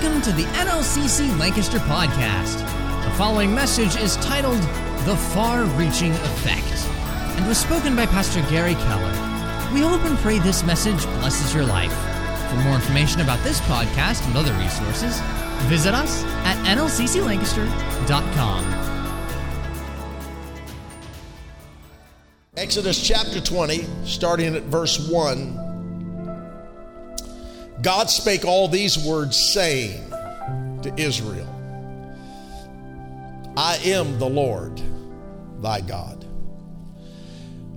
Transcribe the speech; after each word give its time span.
Welcome 0.00 0.22
to 0.22 0.32
the 0.32 0.44
NLCC 0.44 1.38
Lancaster 1.38 1.78
podcast. 1.80 2.58
The 3.04 3.10
following 3.18 3.54
message 3.54 3.96
is 3.96 4.16
titled 4.16 4.62
The 5.04 5.14
Far 5.34 5.64
Reaching 5.64 6.12
Effect 6.12 6.86
and 7.36 7.46
was 7.46 7.58
spoken 7.58 7.94
by 7.94 8.06
Pastor 8.06 8.40
Gary 8.48 8.76
Keller. 8.76 9.12
We 9.74 9.82
hope 9.82 10.02
and 10.06 10.16
pray 10.20 10.38
this 10.38 10.64
message 10.64 11.04
blesses 11.18 11.54
your 11.54 11.66
life. 11.66 11.92
For 12.48 12.56
more 12.64 12.76
information 12.76 13.20
about 13.20 13.44
this 13.44 13.60
podcast 13.60 14.26
and 14.26 14.38
other 14.38 14.54
resources, 14.54 15.20
visit 15.68 15.92
us 15.92 16.24
at 16.46 16.56
nlcclancaster.com. 16.64 18.64
Exodus 22.56 23.06
chapter 23.06 23.42
20, 23.42 23.84
starting 24.04 24.56
at 24.56 24.62
verse 24.62 25.10
1. 25.10 25.69
God 27.82 28.10
spake 28.10 28.44
all 28.44 28.68
these 28.68 28.98
words, 28.98 29.36
saying 29.36 30.10
to 30.82 30.92
Israel, 30.96 31.46
I 33.56 33.76
am 33.84 34.18
the 34.18 34.28
Lord 34.28 34.80
thy 35.60 35.80
God. 35.80 36.24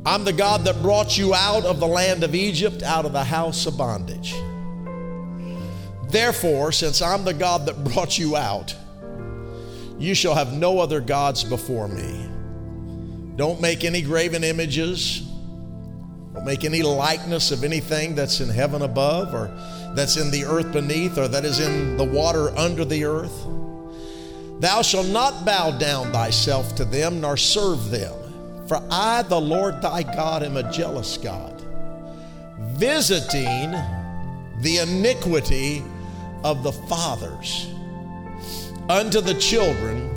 I'm 0.05 0.25
the 0.25 0.33
God 0.33 0.65
that 0.65 0.81
brought 0.81 1.17
you 1.17 1.33
out 1.33 1.63
of 1.63 1.79
the 1.79 1.87
land 1.87 2.23
of 2.23 2.35
Egypt, 2.35 2.83
out 2.83 3.05
of 3.05 3.13
the 3.13 3.23
house 3.23 3.65
of 3.65 3.77
bondage. 3.77 4.35
Therefore, 6.09 6.71
since 6.71 7.01
I'm 7.01 7.23
the 7.23 7.33
God 7.33 7.65
that 7.65 7.83
brought 7.85 8.19
you 8.19 8.35
out, 8.35 8.75
you 9.97 10.13
shall 10.13 10.35
have 10.35 10.53
no 10.53 10.79
other 10.79 10.99
gods 10.99 11.43
before 11.43 11.87
me. 11.87 12.29
Don't 13.37 13.61
make 13.61 13.83
any 13.83 14.01
graven 14.01 14.43
images. 14.43 15.27
Don't 16.33 16.45
make 16.45 16.63
any 16.63 16.81
likeness 16.81 17.51
of 17.51 17.63
anything 17.63 18.15
that's 18.15 18.39
in 18.39 18.49
heaven 18.49 18.81
above 18.81 19.33
or 19.33 19.51
that's 19.93 20.17
in 20.17 20.31
the 20.31 20.45
earth 20.45 20.71
beneath 20.71 21.17
or 21.17 21.27
that 21.27 21.45
is 21.45 21.59
in 21.59 21.97
the 21.97 22.03
water 22.03 22.49
under 22.57 22.83
the 22.83 23.05
earth. 23.05 23.45
Thou 24.59 24.81
shalt 24.81 25.07
not 25.07 25.45
bow 25.45 25.77
down 25.77 26.11
thyself 26.11 26.75
to 26.75 26.85
them 26.85 27.21
nor 27.21 27.37
serve 27.37 27.91
them. 27.91 28.13
For 28.67 28.81
I, 28.89 29.23
the 29.23 29.39
Lord 29.39 29.81
thy 29.81 30.03
God, 30.03 30.41
am 30.41 30.57
a 30.57 30.71
jealous 30.71 31.17
God, 31.17 31.61
visiting 32.77 33.71
the 34.61 34.79
iniquity 34.81 35.83
of 36.43 36.63
the 36.63 36.71
fathers 36.71 37.67
unto 38.89 39.21
the 39.21 39.33
children, 39.35 40.09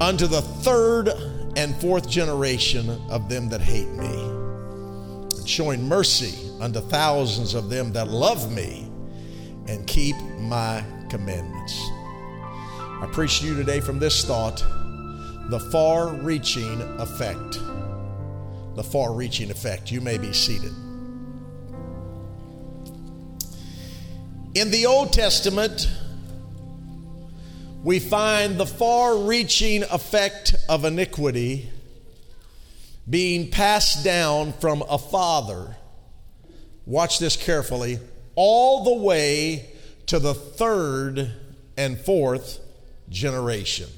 unto 0.00 0.26
the 0.26 0.42
third 0.42 1.10
and 1.56 1.74
fourth 1.76 2.08
generation 2.08 2.90
of 3.10 3.28
them 3.28 3.48
that 3.48 3.60
hate 3.60 3.90
me, 3.90 4.33
showing 5.46 5.86
mercy 5.86 6.50
unto 6.60 6.80
thousands 6.80 7.54
of 7.54 7.68
them 7.68 7.92
that 7.92 8.08
love 8.08 8.52
me 8.52 8.90
and 9.66 9.86
keep 9.86 10.16
my 10.38 10.84
commandments. 11.08 11.78
I 13.04 13.08
preach 13.12 13.40
to 13.40 13.46
you 13.46 13.54
today 13.54 13.80
from 13.80 13.98
this 13.98 14.24
thought 14.24 14.64
the 15.50 15.60
far 15.60 16.08
reaching 16.08 16.80
effect. 16.98 17.58
The 18.76 18.82
far 18.82 19.12
reaching 19.12 19.50
effect. 19.50 19.92
You 19.92 20.00
may 20.00 20.16
be 20.16 20.32
seated. 20.32 20.72
In 24.54 24.70
the 24.70 24.86
Old 24.86 25.12
Testament, 25.12 25.88
we 27.82 27.98
find 27.98 28.56
the 28.56 28.66
far 28.66 29.18
reaching 29.18 29.82
effect 29.82 30.54
of 30.68 30.84
iniquity 30.84 31.70
being 33.08 33.50
passed 33.50 34.04
down 34.04 34.52
from 34.54 34.82
a 34.88 34.98
father. 34.98 35.76
Watch 36.86 37.18
this 37.18 37.36
carefully 37.36 37.98
all 38.34 38.84
the 38.84 39.02
way 39.02 39.70
to 40.06 40.18
the 40.18 40.34
third 40.34 41.30
and 41.76 41.98
fourth 41.98 42.60
generation. 43.08 43.88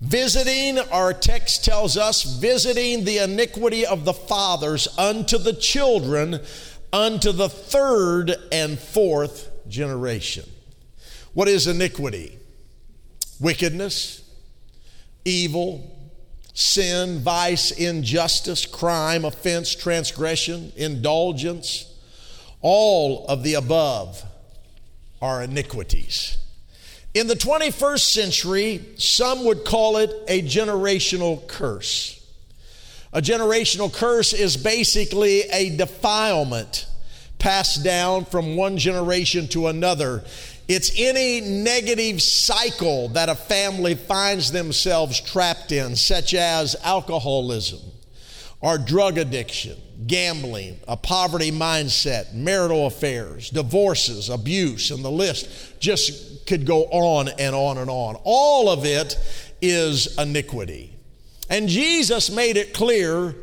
Visiting, 0.00 0.78
our 0.78 1.12
text 1.12 1.64
tells 1.64 1.96
us, 1.96 2.22
visiting 2.22 3.04
the 3.04 3.18
iniquity 3.18 3.84
of 3.84 4.04
the 4.04 4.14
fathers 4.14 4.88
unto 4.96 5.36
the 5.36 5.52
children, 5.52 6.40
unto 6.92 7.32
the 7.32 7.50
third 7.50 8.34
and 8.50 8.78
fourth 8.78 9.50
generation. 9.68 10.48
What 11.34 11.48
is 11.48 11.66
iniquity? 11.66 12.38
Wickedness, 13.40 14.22
evil, 15.24 15.99
sin, 16.54 17.20
vice, 17.20 17.70
injustice, 17.70 18.66
crime, 18.66 19.24
offense, 19.24 19.74
transgression, 19.74 20.72
indulgence 20.76 21.86
all 22.62 23.26
of 23.26 23.42
the 23.42 23.54
above 23.54 24.22
are 25.22 25.42
iniquities. 25.42 26.38
In 27.12 27.26
the 27.26 27.34
21st 27.34 28.00
century, 28.00 28.84
some 28.96 29.44
would 29.44 29.64
call 29.64 29.96
it 29.96 30.12
a 30.28 30.42
generational 30.42 31.46
curse. 31.48 32.16
A 33.12 33.20
generational 33.20 33.92
curse 33.92 34.32
is 34.32 34.56
basically 34.56 35.40
a 35.50 35.76
defilement 35.76 36.86
passed 37.38 37.82
down 37.82 38.24
from 38.26 38.54
one 38.54 38.76
generation 38.78 39.48
to 39.48 39.66
another. 39.66 40.22
It's 40.72 40.92
any 40.96 41.40
negative 41.40 42.22
cycle 42.22 43.08
that 43.08 43.28
a 43.28 43.34
family 43.34 43.96
finds 43.96 44.52
themselves 44.52 45.20
trapped 45.20 45.72
in, 45.72 45.96
such 45.96 46.32
as 46.32 46.76
alcoholism 46.84 47.80
or 48.60 48.78
drug 48.78 49.18
addiction, 49.18 49.76
gambling, 50.06 50.78
a 50.86 50.96
poverty 50.96 51.50
mindset, 51.50 52.34
marital 52.34 52.86
affairs, 52.86 53.50
divorces, 53.50 54.28
abuse, 54.28 54.92
and 54.92 55.04
the 55.04 55.10
list 55.10 55.80
just 55.80 56.46
could 56.46 56.64
go 56.64 56.84
on 56.84 57.28
and 57.40 57.52
on 57.52 57.78
and 57.78 57.90
on. 57.90 58.14
All 58.22 58.68
of 58.68 58.84
it 58.84 59.18
is 59.60 60.16
iniquity. 60.18 60.94
And 61.48 61.68
Jesus 61.68 62.30
made 62.30 62.56
it 62.56 62.74
clear 62.74 63.34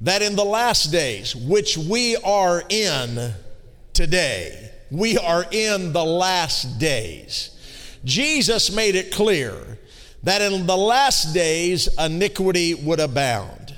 that 0.00 0.22
in 0.22 0.34
the 0.34 0.44
last 0.44 0.90
days, 0.90 1.36
which 1.36 1.78
we 1.78 2.16
are 2.16 2.64
in 2.68 3.32
today, 3.92 4.72
we 4.94 5.18
are 5.18 5.44
in 5.50 5.92
the 5.92 6.04
last 6.04 6.78
days. 6.78 7.50
Jesus 8.04 8.70
made 8.74 8.94
it 8.94 9.12
clear 9.12 9.78
that 10.22 10.40
in 10.40 10.66
the 10.66 10.76
last 10.76 11.34
days 11.34 11.88
iniquity 11.98 12.74
would 12.74 13.00
abound. 13.00 13.74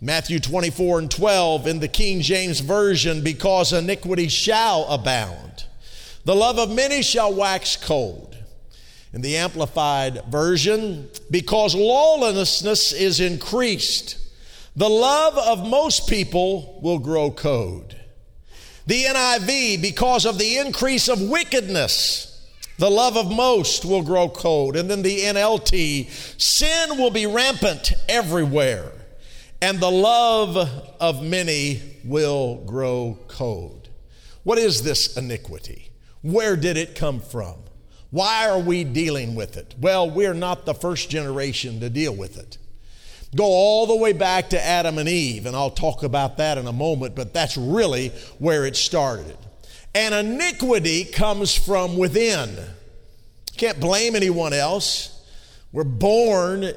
Matthew 0.00 0.40
24 0.40 1.00
and 1.00 1.10
12 1.10 1.66
in 1.66 1.80
the 1.80 1.88
King 1.88 2.22
James 2.22 2.60
Version, 2.60 3.22
because 3.22 3.72
iniquity 3.72 4.28
shall 4.28 4.86
abound. 4.86 5.66
The 6.24 6.34
love 6.34 6.58
of 6.58 6.74
many 6.74 7.02
shall 7.02 7.34
wax 7.34 7.76
cold. 7.76 8.36
In 9.12 9.20
the 9.20 9.36
Amplified 9.36 10.24
Version, 10.30 11.08
because 11.30 11.74
lawlessness 11.74 12.92
is 12.92 13.20
increased, 13.20 14.16
the 14.74 14.88
love 14.88 15.36
of 15.36 15.68
most 15.68 16.08
people 16.08 16.80
will 16.82 16.98
grow 16.98 17.30
cold. 17.30 17.94
The 18.86 19.04
NIV, 19.04 19.80
because 19.80 20.26
of 20.26 20.38
the 20.38 20.58
increase 20.58 21.08
of 21.08 21.20
wickedness, 21.20 22.30
the 22.78 22.90
love 22.90 23.16
of 23.16 23.30
most 23.30 23.84
will 23.84 24.02
grow 24.02 24.28
cold. 24.28 24.76
And 24.76 24.90
then 24.90 25.02
the 25.02 25.20
NLT, 25.20 26.40
sin 26.40 26.98
will 26.98 27.10
be 27.10 27.26
rampant 27.26 27.92
everywhere 28.08 28.92
and 29.64 29.80
the 29.80 29.90
love 29.90 30.58
of 31.00 31.22
many 31.22 31.80
will 32.04 32.56
grow 32.66 33.18
cold. 33.28 33.88
What 34.42 34.58
is 34.58 34.82
this 34.82 35.16
iniquity? 35.16 35.90
Where 36.20 36.54
did 36.54 36.76
it 36.76 36.94
come 36.94 37.18
from? 37.18 37.54
Why 38.10 38.46
are 38.46 38.58
we 38.58 38.84
dealing 38.84 39.34
with 39.34 39.56
it? 39.56 39.74
Well, 39.80 40.10
we're 40.10 40.34
not 40.34 40.66
the 40.66 40.74
first 40.74 41.08
generation 41.08 41.80
to 41.80 41.88
deal 41.88 42.14
with 42.14 42.36
it. 42.36 42.58
Go 43.34 43.44
all 43.44 43.86
the 43.86 43.96
way 43.96 44.12
back 44.12 44.50
to 44.50 44.64
Adam 44.64 44.98
and 44.98 45.08
Eve, 45.08 45.46
and 45.46 45.56
I'll 45.56 45.70
talk 45.70 46.02
about 46.02 46.36
that 46.36 46.58
in 46.58 46.66
a 46.66 46.72
moment, 46.72 47.14
but 47.14 47.32
that's 47.32 47.56
really 47.56 48.10
where 48.38 48.64
it 48.64 48.76
started. 48.76 49.36
And 49.94 50.14
iniquity 50.14 51.04
comes 51.04 51.54
from 51.54 51.96
within. 51.96 52.56
Can't 53.56 53.80
blame 53.80 54.16
anyone 54.16 54.52
else. 54.52 55.10
We're 55.72 55.84
born 55.84 56.72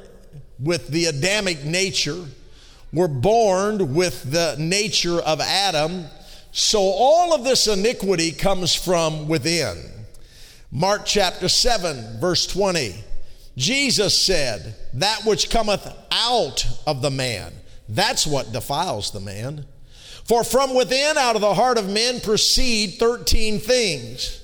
with 0.59 0.87
the 0.87 1.05
Adamic 1.05 1.63
nature 1.63 2.25
we're 2.93 3.09
born 3.09 3.95
with 3.95 4.31
the 4.31 4.55
nature 4.57 5.19
of 5.19 5.41
Adam. 5.41 6.05
So 6.53 6.79
all 6.79 7.33
of 7.33 7.43
this 7.43 7.67
iniquity 7.67 8.31
comes 8.31 8.73
from 8.73 9.27
within. 9.27 9.77
Mark 10.71 11.05
chapter 11.05 11.49
7, 11.49 12.19
verse 12.19 12.47
20. 12.47 12.95
Jesus 13.57 14.25
said, 14.25 14.75
That 14.93 15.25
which 15.25 15.49
cometh 15.49 15.85
out 16.11 16.65
of 16.85 17.01
the 17.01 17.11
man, 17.11 17.51
that's 17.89 18.25
what 18.25 18.53
defiles 18.53 19.11
the 19.11 19.19
man. 19.19 19.65
For 20.23 20.43
from 20.43 20.75
within, 20.75 21.17
out 21.17 21.35
of 21.35 21.41
the 21.41 21.53
heart 21.53 21.77
of 21.77 21.89
men, 21.89 22.21
proceed 22.21 22.99
13 22.99 23.59
things 23.59 24.41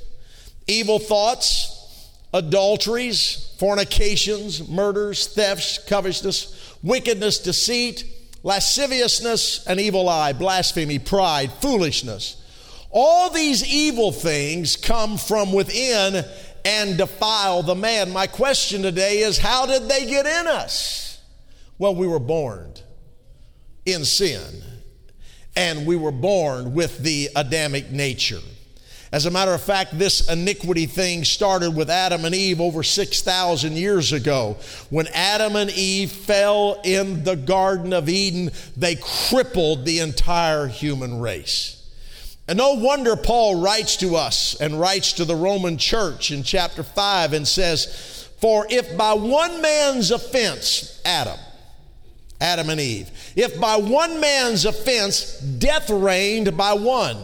evil 0.67 0.97
thoughts, 0.99 2.09
adulteries, 2.33 3.55
fornications, 3.59 4.67
murders, 4.67 5.27
thefts, 5.27 5.77
covetousness, 5.87 6.77
wickedness, 6.81 7.39
deceit 7.39 8.05
lasciviousness, 8.43 9.65
an 9.65 9.79
evil 9.79 10.09
eye, 10.09 10.33
blasphemy, 10.33 10.99
pride, 10.99 11.51
foolishness. 11.53 12.37
All 12.91 13.29
these 13.29 13.65
evil 13.65 14.11
things 14.11 14.75
come 14.75 15.17
from 15.17 15.53
within 15.53 16.25
and 16.65 16.97
defile 16.97 17.63
the 17.63 17.75
man. 17.75 18.11
My 18.11 18.27
question 18.27 18.81
today 18.81 19.19
is 19.19 19.37
how 19.37 19.65
did 19.65 19.87
they 19.89 20.05
get 20.05 20.25
in 20.25 20.47
us? 20.47 21.21
Well, 21.77 21.95
we 21.95 22.07
were 22.07 22.19
born 22.19 22.73
in 23.85 24.05
sin, 24.05 24.63
and 25.55 25.85
we 25.85 25.95
were 25.95 26.11
born 26.11 26.73
with 26.73 26.99
the 26.99 27.29
Adamic 27.35 27.91
nature. 27.91 28.39
As 29.11 29.27
a 29.27 29.31
matter 29.31 29.53
of 29.53 29.61
fact, 29.61 29.99
this 29.99 30.27
iniquity 30.27 30.87
thing 30.87 31.23
started 31.23 31.75
with 31.75 31.87
Adam 31.91 32.25
and 32.25 32.33
Eve 32.33 32.59
over 32.59 32.81
6,000 32.81 33.73
years 33.73 34.11
ago. 34.11 34.57
When 34.89 35.05
Adam 35.13 35.55
and 35.55 35.69
Eve 35.69 36.11
fell 36.11 36.81
in 36.83 37.23
the 37.23 37.35
Garden 37.35 37.93
of 37.93 38.09
Eden, 38.09 38.49
they 38.75 38.95
crippled 38.95 39.85
the 39.85 39.99
entire 39.99 40.65
human 40.65 41.19
race. 41.19 41.82
And 42.47 42.57
no 42.57 42.73
wonder 42.73 43.15
Paul 43.15 43.61
writes 43.61 43.95
to 43.97 44.15
us 44.15 44.55
and 44.59 44.79
writes 44.79 45.13
to 45.13 45.25
the 45.25 45.35
Roman 45.35 45.77
church 45.77 46.31
in 46.31 46.43
chapter 46.43 46.83
5 46.83 47.33
and 47.33 47.47
says, 47.47 48.29
For 48.41 48.67
if 48.69 48.97
by 48.97 49.13
one 49.13 49.61
man's 49.61 50.11
offense, 50.11 51.01
Adam, 51.05 51.39
Adam 52.41 52.69
and 52.69 52.81
Eve, 52.81 53.09
if 53.37 53.59
by 53.59 53.77
one 53.77 54.19
man's 54.19 54.65
offense 54.65 55.39
death 55.39 55.89
reigned 55.89 56.57
by 56.57 56.73
one, 56.73 57.17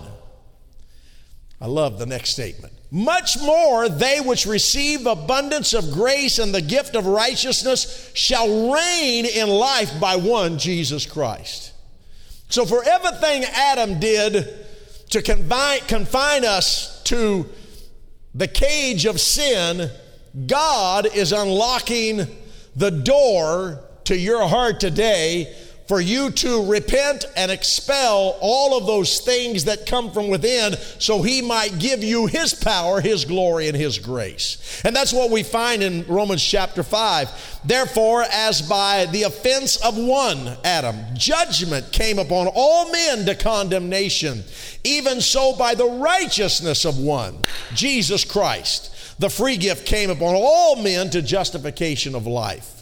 I 1.59 1.67
love 1.67 1.99
the 1.99 2.05
next 2.05 2.31
statement. 2.31 2.73
Much 2.89 3.37
more 3.41 3.89
they 3.89 4.21
which 4.21 4.45
receive 4.45 5.05
abundance 5.05 5.73
of 5.73 5.91
grace 5.91 6.39
and 6.39 6.55
the 6.55 6.61
gift 6.61 6.95
of 6.95 7.05
righteousness 7.05 8.09
shall 8.15 8.73
reign 8.73 9.25
in 9.25 9.49
life 9.49 9.99
by 9.99 10.15
one 10.15 10.57
Jesus 10.57 11.05
Christ. 11.05 11.73
So, 12.47 12.65
for 12.65 12.83
everything 12.83 13.43
Adam 13.43 13.99
did 13.99 14.65
to 15.09 15.21
confine, 15.21 15.79
confine 15.81 16.45
us 16.45 17.01
to 17.03 17.49
the 18.33 18.47
cage 18.47 19.05
of 19.05 19.19
sin, 19.19 19.89
God 20.45 21.07
is 21.15 21.31
unlocking 21.31 22.27
the 22.75 22.91
door 22.91 23.83
to 24.05 24.17
your 24.17 24.47
heart 24.47 24.79
today 24.79 25.53
for 25.89 25.99
you 25.99 26.29
to 26.29 26.69
repent 26.71 27.25
and 27.35 27.49
expel 27.49 28.37
all 28.41 28.77
of 28.77 28.85
those 28.85 29.21
things 29.21 29.63
that 29.63 29.87
come 29.87 30.11
from 30.11 30.27
within 30.27 30.75
so 30.99 31.23
he 31.23 31.41
might 31.41 31.79
give 31.79 32.03
you 32.03 32.27
his 32.27 32.53
power, 32.53 33.01
his 33.01 33.25
glory, 33.25 33.67
and 33.67 33.75
his 33.75 33.97
grace. 33.97 34.83
And 34.85 34.95
that's 34.95 35.11
what 35.11 35.31
we 35.31 35.41
find 35.41 35.81
in 35.81 36.05
Romans 36.05 36.43
chapter 36.43 36.83
5. 36.83 37.61
Therefore, 37.65 38.23
as 38.31 38.61
by 38.61 39.07
the 39.07 39.23
offense 39.23 39.77
of 39.77 39.97
one, 39.97 40.57
Adam, 40.63 40.95
judgment 41.15 41.91
came 41.91 42.19
upon 42.19 42.45
all 42.53 42.91
men 42.91 43.25
to 43.25 43.33
condemnation, 43.33 44.43
even 44.83 45.19
so 45.19 45.55
by 45.55 45.73
the 45.73 45.89
righteousness 45.89 46.85
of 46.85 46.99
one, 46.99 47.35
Jesus 47.73 48.23
Christ, 48.23 48.93
the 49.17 49.29
free 49.29 49.57
gift 49.57 49.87
came 49.87 50.11
upon 50.11 50.35
all 50.35 50.75
men 50.83 51.09
to 51.09 51.23
justification 51.23 52.13
of 52.13 52.27
life. 52.27 52.78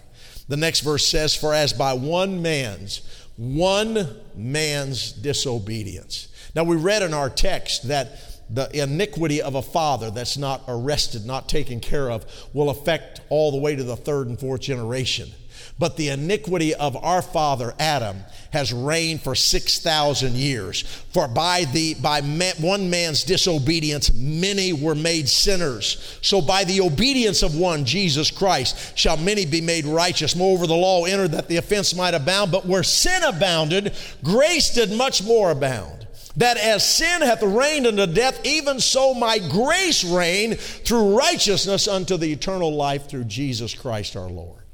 The 0.48 0.58
next 0.58 0.82
verse 0.82 1.08
says, 1.08 1.36
For 1.36 1.54
as 1.54 1.74
by 1.74 1.94
one 1.94 2.42
man's, 2.42 3.02
one 3.36 4.16
man's 4.36 5.12
disobedience. 5.12 6.30
Now, 6.56 6.64
we 6.64 6.76
read 6.76 7.04
in 7.04 7.14
our 7.14 7.30
text 7.30 7.88
that 7.90 8.20
the 8.50 8.70
iniquity 8.82 9.42
of 9.42 9.56
a 9.56 9.62
father 9.62 10.10
that's 10.10 10.38
not 10.38 10.64
arrested, 10.68 11.26
not 11.26 11.50
taken 11.50 11.80
care 11.80 12.10
of, 12.10 12.26
will 12.54 12.70
affect 12.70 13.22
all 13.30 13.52
the 13.52 13.58
way 13.58 13.76
to 13.76 13.84
the 13.84 13.98
third 13.98 14.28
and 14.28 14.40
fourth 14.40 14.62
generation. 14.62 15.30
But 15.80 15.96
the 15.96 16.10
iniquity 16.10 16.74
of 16.74 16.96
our 16.98 17.22
father 17.22 17.74
Adam 17.78 18.18
has 18.52 18.74
reigned 18.74 19.22
for 19.22 19.36
6,000 19.36 20.34
years. 20.34 20.82
For 21.14 21.28
by, 21.28 21.66
the, 21.66 21.94
by 21.96 22.22
one 22.22 22.90
man's 22.90 23.24
disobedience, 23.24 24.12
many 24.14 24.74
were 24.74 24.96
made 24.96 25.30
sinners. 25.30 26.20
So 26.24 26.42
by 26.42 26.64
the 26.64 26.82
obedience 26.82 27.44
of 27.44 27.56
one, 27.56 27.86
Jesus 27.86 28.32
Christ, 28.32 28.98
shall 28.98 29.18
many 29.18 29.46
be 29.46 29.62
made 29.62 29.86
righteous. 29.86 30.36
Moreover, 30.36 30.66
the 30.66 30.74
law 30.74 31.06
entered 31.06 31.32
that 31.32 31.48
the 31.48 31.58
offense 31.58 31.96
might 31.96 32.16
abound. 32.16 32.52
But 32.52 32.66
where 32.66 32.84
sin 32.84 33.22
abounded, 33.24 33.96
grace 34.24 34.74
did 34.74 34.92
much 34.92 35.24
more 35.24 35.52
abound 35.52 36.08
that 36.38 36.58
as 36.58 36.88
sin 36.88 37.22
hath 37.22 37.42
reigned 37.42 37.88
unto 37.88 38.06
death, 38.06 38.40
even 38.46 38.80
so 38.80 39.16
might 39.16 39.50
grace 39.50 40.04
reign 40.04 40.54
through 40.54 41.18
righteousness 41.18 41.88
unto 41.88 42.16
the 42.16 42.32
eternal 42.32 42.76
life 42.76 43.10
through 43.10 43.24
Jesus 43.24 43.74
Christ 43.74 44.16
our 44.16 44.30
Lord. 44.30 44.67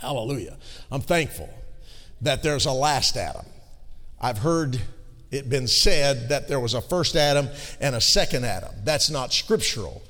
Hallelujah. 0.00 0.56
I'm 0.90 1.02
thankful 1.02 1.48
that 2.22 2.42
there's 2.42 2.66
a 2.66 2.72
last 2.72 3.16
Adam. 3.16 3.46
I've 4.20 4.38
heard 4.38 4.80
it 5.30 5.48
been 5.48 5.68
said 5.68 6.30
that 6.30 6.48
there 6.48 6.60
was 6.60 6.74
a 6.74 6.80
first 6.80 7.16
Adam 7.16 7.48
and 7.80 7.94
a 7.94 8.00
second 8.00 8.44
Adam. 8.44 8.72
That's 8.84 9.10
not 9.10 9.32
scriptural. 9.32 10.02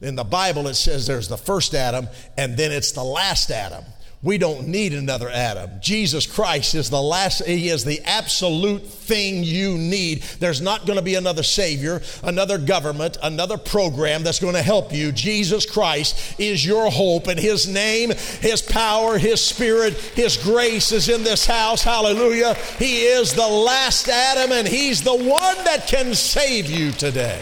In 0.00 0.14
the 0.14 0.24
Bible, 0.24 0.68
it 0.68 0.74
says 0.74 1.06
there's 1.06 1.28
the 1.28 1.36
first 1.36 1.74
Adam 1.74 2.08
and 2.36 2.56
then 2.56 2.70
it's 2.70 2.92
the 2.92 3.02
last 3.02 3.50
Adam. 3.50 3.84
We 4.20 4.36
don't 4.36 4.66
need 4.66 4.94
another 4.94 5.30
Adam. 5.30 5.70
Jesus 5.80 6.26
Christ 6.26 6.74
is 6.74 6.90
the 6.90 7.00
last, 7.00 7.46
He 7.46 7.68
is 7.68 7.84
the 7.84 8.00
absolute 8.04 8.84
thing 8.84 9.44
you 9.44 9.78
need. 9.78 10.22
There's 10.40 10.60
not 10.60 10.86
going 10.86 10.96
to 10.96 11.04
be 11.04 11.14
another 11.14 11.44
Savior, 11.44 12.02
another 12.24 12.58
government, 12.58 13.16
another 13.22 13.56
program 13.56 14.24
that's 14.24 14.40
going 14.40 14.56
to 14.56 14.62
help 14.62 14.92
you. 14.92 15.12
Jesus 15.12 15.64
Christ 15.64 16.34
is 16.40 16.66
your 16.66 16.90
hope, 16.90 17.28
and 17.28 17.38
His 17.38 17.68
name, 17.68 18.10
His 18.40 18.60
power, 18.60 19.18
His 19.18 19.40
Spirit, 19.40 19.94
His 19.94 20.36
grace 20.36 20.90
is 20.90 21.08
in 21.08 21.22
this 21.22 21.46
house. 21.46 21.84
Hallelujah. 21.84 22.54
He 22.80 23.02
is 23.02 23.32
the 23.32 23.46
last 23.46 24.08
Adam, 24.08 24.50
and 24.50 24.66
He's 24.66 25.00
the 25.00 25.14
one 25.14 25.64
that 25.64 25.86
can 25.86 26.12
save 26.16 26.68
you 26.68 26.90
today. 26.90 27.40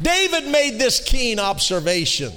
David 0.00 0.46
made 0.46 0.78
this 0.78 1.02
keen 1.02 1.40
observation 1.40 2.32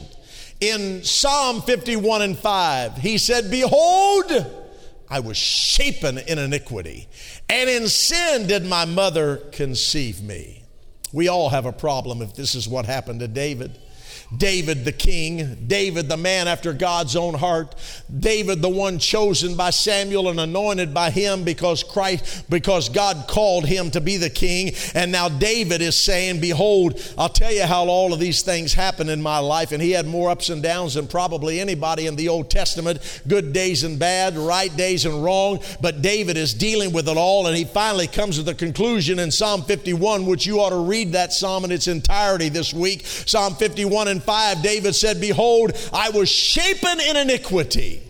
in 0.64 1.04
Psalm 1.04 1.62
51 1.62 2.22
and 2.22 2.38
5, 2.38 2.96
he 2.96 3.18
said, 3.18 3.52
Behold, 3.52 4.32
I 5.10 5.20
was 5.20 5.36
shapen 5.36 6.18
in 6.18 6.40
iniquity, 6.40 7.10
and 7.50 7.70
in 7.70 7.90
sin 7.90 8.48
did 8.48 8.66
my 8.66 8.86
mother 8.86 9.38
conceive 9.52 10.22
me. 10.22 10.64
We 11.12 11.28
all 11.28 11.50
have 11.50 11.66
a 11.66 11.74
problem 11.74 12.22
if 12.22 12.34
this 12.34 12.56
is 12.56 12.68
what 12.68 12.86
happened 12.86 13.20
to 13.20 13.28
David. 13.28 13.78
David 14.38 14.86
the 14.86 14.92
king, 14.92 15.66
David 15.68 16.10
the 16.10 16.18
man 16.18 16.48
after 16.48 16.74
God's 16.74 17.16
own 17.16 17.34
heart, 17.34 17.76
David 18.20 18.62
the 18.62 18.70
one 18.70 19.00
chosen 19.00 19.56
by 19.56 19.70
Samuel 19.70 20.30
and 20.30 20.40
anointed 20.40 20.94
by 20.94 21.10
him 21.10 21.44
because 21.44 21.84
Christ 21.84 22.50
because 22.50 22.90
God 22.90 23.26
called 23.28 23.66
him 23.66 23.92
to 23.92 24.02
be 24.02 24.18
the 24.18 24.30
king. 24.30 24.74
And 24.96 25.12
now 25.12 25.30
David 25.30 25.82
is 25.82 26.04
saying 26.04 26.40
behold 26.40 27.02
I'll 27.18 27.30
tell 27.30 27.52
you 27.52 27.64
how 27.64 27.86
all 27.86 28.14
of 28.14 28.20
these 28.20 28.42
things 28.42 28.74
happened 28.74 29.10
in 29.10 29.22
my 29.22 29.40
life. 29.40 29.72
And 29.72 29.82
he 29.82 29.92
had 29.92 30.08
more 30.08 30.30
ups 30.30 30.50
and 30.50 30.64
downs 30.64 30.96
than 30.96 31.08
probably 31.08 31.60
anybody 31.60 32.08
in 32.08 32.16
the 32.16 32.30
Old 32.30 32.50
Testament. 32.50 33.00
Good 33.28 33.54
days 33.54 33.84
and 33.84 34.00
bad 34.00 34.38
right 34.38 34.76
days 34.76 35.06
and 35.06 35.24
wrong. 35.24 35.60
But 35.82 36.02
David 36.02 36.38
is 36.38 36.54
dealing 36.54 36.92
with 36.92 37.08
it 37.08 37.18
all 37.18 37.48
and 37.48 37.56
he 37.56 37.66
finally 37.66 38.08
comes 38.08 38.38
to 38.38 38.44
the 38.44 38.56
conclusion 38.56 39.20
in 39.20 39.32
Psalm 39.32 39.64
51 39.64 40.26
which 40.26 40.46
you 40.46 40.60
ought 40.60 40.70
to 40.70 40.78
read 40.78 41.12
that 41.14 41.34
psalm 41.34 41.66
in 41.66 41.72
its 41.72 41.88
entirety 41.88 42.50
this 42.50 42.74
week. 42.74 43.06
Psalm 43.06 43.56
51 43.56 44.08
and 44.08 44.23
5, 44.24 44.62
David 44.62 44.96
said, 44.96 45.22
Behold, 45.22 45.72
I 45.94 46.10
was 46.10 46.30
shapen 46.30 47.00
in 47.00 47.18
iniquity, 47.18 48.02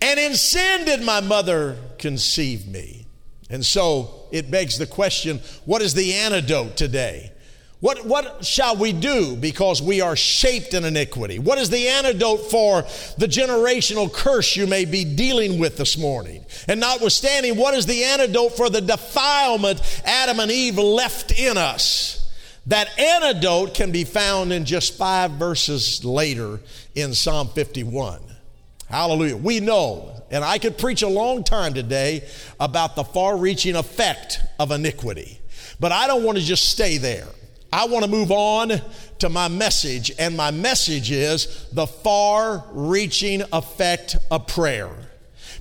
and 0.00 0.18
in 0.20 0.34
sin 0.34 0.84
did 0.84 1.02
my 1.02 1.20
mother 1.20 1.76
conceive 1.98 2.66
me. 2.66 3.06
And 3.48 3.64
so 3.64 4.26
it 4.32 4.50
begs 4.50 4.78
the 4.78 4.86
question 4.86 5.40
what 5.64 5.82
is 5.82 5.94
the 5.94 6.14
antidote 6.14 6.76
today? 6.76 7.32
What, 7.80 8.06
what 8.06 8.44
shall 8.44 8.76
we 8.76 8.92
do 8.92 9.36
because 9.36 9.82
we 9.82 10.00
are 10.00 10.16
shaped 10.16 10.72
in 10.72 10.84
iniquity? 10.84 11.38
What 11.38 11.58
is 11.58 11.68
the 11.68 11.88
antidote 11.88 12.50
for 12.50 12.82
the 13.18 13.26
generational 13.26 14.10
curse 14.10 14.56
you 14.56 14.66
may 14.66 14.86
be 14.86 15.04
dealing 15.04 15.58
with 15.58 15.76
this 15.76 15.98
morning? 15.98 16.46
And 16.68 16.80
notwithstanding, 16.80 17.56
what 17.56 17.74
is 17.74 17.84
the 17.84 18.02
antidote 18.02 18.56
for 18.56 18.70
the 18.70 18.80
defilement 18.80 19.82
Adam 20.06 20.40
and 20.40 20.50
Eve 20.50 20.78
left 20.78 21.38
in 21.38 21.58
us? 21.58 22.25
That 22.66 22.98
antidote 22.98 23.74
can 23.74 23.92
be 23.92 24.04
found 24.04 24.52
in 24.52 24.64
just 24.64 24.98
five 24.98 25.32
verses 25.32 26.04
later 26.04 26.60
in 26.94 27.14
Psalm 27.14 27.48
51. 27.48 28.20
Hallelujah. 28.88 29.36
We 29.36 29.60
know, 29.60 30.22
and 30.30 30.44
I 30.44 30.58
could 30.58 30.76
preach 30.76 31.02
a 31.02 31.08
long 31.08 31.44
time 31.44 31.74
today 31.74 32.28
about 32.58 32.96
the 32.96 33.04
far 33.04 33.36
reaching 33.36 33.76
effect 33.76 34.40
of 34.58 34.72
iniquity, 34.72 35.40
but 35.78 35.92
I 35.92 36.08
don't 36.08 36.24
want 36.24 36.38
to 36.38 36.44
just 36.44 36.68
stay 36.68 36.98
there. 36.98 37.28
I 37.72 37.86
want 37.86 38.04
to 38.04 38.10
move 38.10 38.32
on 38.32 38.80
to 39.18 39.28
my 39.28 39.48
message, 39.48 40.10
and 40.18 40.36
my 40.36 40.50
message 40.50 41.10
is 41.10 41.66
the 41.72 41.86
far 41.86 42.64
reaching 42.72 43.42
effect 43.52 44.16
of 44.30 44.46
prayer. 44.46 44.90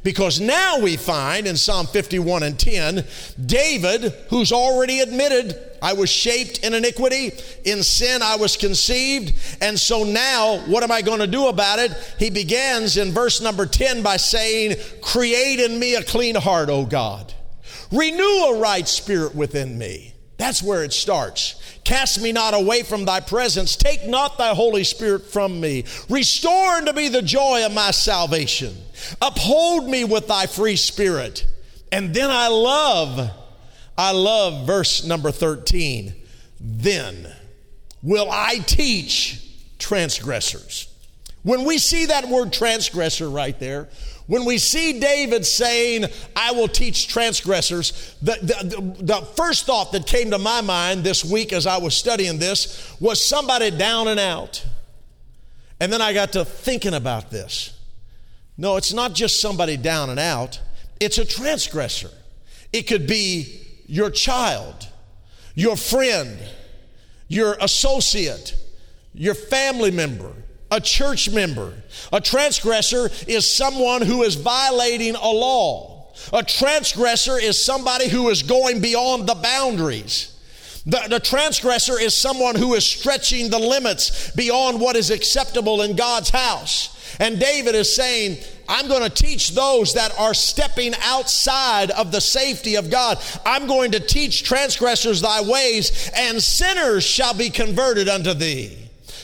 Because 0.05 0.39
now 0.39 0.77
we 0.77 0.97
find 0.97 1.47
in 1.47 1.57
Psalm 1.57 1.87
51 1.87 2.43
and 2.43 2.59
10, 2.59 3.03
David, 3.43 4.13
who's 4.29 4.51
already 4.51 4.99
admitted, 4.99 5.59
I 5.81 5.93
was 5.93 6.11
shaped 6.11 6.59
in 6.59 6.75
iniquity, 6.75 7.31
in 7.63 7.81
sin 7.81 8.21
I 8.21 8.35
was 8.35 8.55
conceived, 8.55 9.33
and 9.61 9.79
so 9.79 10.03
now 10.03 10.59
what 10.67 10.83
am 10.83 10.91
I 10.91 11.01
going 11.01 11.21
to 11.21 11.27
do 11.27 11.47
about 11.47 11.79
it? 11.79 11.91
He 12.19 12.29
begins 12.29 12.97
in 12.97 13.13
verse 13.13 13.41
number 13.41 13.65
10 13.65 14.03
by 14.03 14.17
saying, 14.17 14.77
Create 15.01 15.59
in 15.59 15.79
me 15.79 15.95
a 15.95 16.03
clean 16.03 16.35
heart, 16.35 16.69
O 16.69 16.85
God. 16.85 17.33
Renew 17.91 18.23
a 18.23 18.59
right 18.59 18.87
spirit 18.87 19.33
within 19.33 19.75
me. 19.75 20.13
That's 20.37 20.61
where 20.61 20.83
it 20.83 20.93
starts. 20.93 21.55
Cast 21.83 22.21
me 22.21 22.31
not 22.31 22.53
away 22.53 22.83
from 22.83 23.05
thy 23.05 23.21
presence. 23.21 23.75
Take 23.75 24.05
not 24.05 24.37
thy 24.37 24.53
Holy 24.53 24.83
Spirit 24.83 25.25
from 25.25 25.59
me. 25.59 25.85
Restore 26.09 26.73
unto 26.73 26.93
me 26.93 27.09
the 27.09 27.23
joy 27.23 27.65
of 27.65 27.73
my 27.73 27.89
salvation. 27.89 28.75
Uphold 29.21 29.87
me 29.87 30.03
with 30.03 30.27
thy 30.27 30.45
free 30.45 30.75
spirit. 30.75 31.45
And 31.91 32.13
then 32.13 32.29
I 32.29 32.47
love, 32.47 33.31
I 33.97 34.11
love 34.11 34.65
verse 34.65 35.05
number 35.05 35.31
13. 35.31 36.13
Then 36.59 37.27
will 38.01 38.29
I 38.31 38.59
teach 38.59 39.41
transgressors. 39.79 40.87
When 41.43 41.63
we 41.63 41.77
see 41.77 42.07
that 42.07 42.27
word 42.27 42.51
transgressor 42.51 43.29
right 43.29 43.59
there, 43.59 43.87
when 44.27 44.45
we 44.45 44.57
see 44.57 44.99
David 44.99 45.45
saying, 45.45 46.05
I 46.35 46.51
will 46.53 46.67
teach 46.67 47.07
transgressors, 47.07 48.15
the, 48.21 48.33
the, 48.41 49.03
the, 49.03 49.21
first 49.35 49.67
thought 49.67 49.91
that 49.91 50.07
came 50.07 50.31
to 50.31 50.39
my 50.39 50.61
mind 50.61 51.03
this 51.03 51.23
week 51.23 51.53
as 51.53 51.67
I 51.67 51.77
was 51.77 51.95
studying 51.95 52.39
this 52.39 52.95
was 52.99 53.23
somebody 53.23 53.69
down 53.69 54.07
and 54.07 54.19
out. 54.19 54.65
And 55.79 55.93
then 55.93 56.01
I 56.01 56.13
got 56.13 56.33
to 56.33 56.43
thinking 56.43 56.95
about 56.95 57.29
this. 57.29 57.74
No, 58.57 58.77
it's 58.77 58.93
not 58.93 59.13
just 59.13 59.41
somebody 59.41 59.77
down 59.77 60.09
and 60.09 60.19
out, 60.19 60.59
it's 60.99 61.17
a 61.17 61.25
transgressor. 61.25 62.11
It 62.71 62.83
could 62.83 63.07
be 63.07 63.61
your 63.87 64.09
child, 64.09 64.87
your 65.55 65.75
friend, 65.75 66.37
your 67.27 67.57
associate, 67.59 68.55
your 69.13 69.35
family 69.35 69.91
member 69.91 70.33
a 70.71 70.81
church 70.81 71.29
member. 71.29 71.73
A 72.11 72.19
transgressor 72.19 73.09
is 73.27 73.51
someone 73.51 74.01
who 74.01 74.23
is 74.23 74.35
violating 74.35 75.15
a 75.15 75.27
law. 75.27 76.13
A 76.33 76.43
transgressor 76.43 77.39
is 77.39 77.63
somebody 77.63 78.09
who 78.09 78.29
is 78.29 78.43
going 78.43 78.81
beyond 78.81 79.27
the 79.27 79.35
boundaries. 79.35 80.31
The, 80.85 81.07
the, 81.09 81.19
transgressor 81.19 81.99
is 81.99 82.15
someone 82.15 82.55
who 82.55 82.75
is 82.75 82.85
stretching 82.85 83.49
the 83.49 83.57
limits 83.57 84.31
beyond 84.31 84.79
what 84.79 84.95
is 84.95 85.09
acceptable 85.09 85.81
in 85.81 85.95
God's 85.95 86.29
house. 86.29 86.94
And 87.19 87.39
David 87.39 87.75
is 87.75 87.95
saying, 87.95 88.37
I'm 88.67 88.87
going 88.87 89.03
to 89.03 89.09
teach 89.09 89.51
those 89.51 89.93
that 89.93 90.17
are 90.19 90.33
stepping 90.33 90.93
outside 91.01 91.91
of 91.91 92.11
the 92.11 92.21
safety 92.21 92.75
of 92.75 92.89
God. 92.89 93.19
I'm 93.45 93.67
going 93.67 93.91
to 93.91 93.99
teach 93.99 94.43
transgressors 94.43 95.21
thy 95.21 95.41
ways, 95.41 96.11
and 96.15 96.41
sinners 96.41 97.03
shall 97.03 97.33
be 97.33 97.49
converted 97.49 98.09
unto 98.09 98.33
thee. 98.33 98.77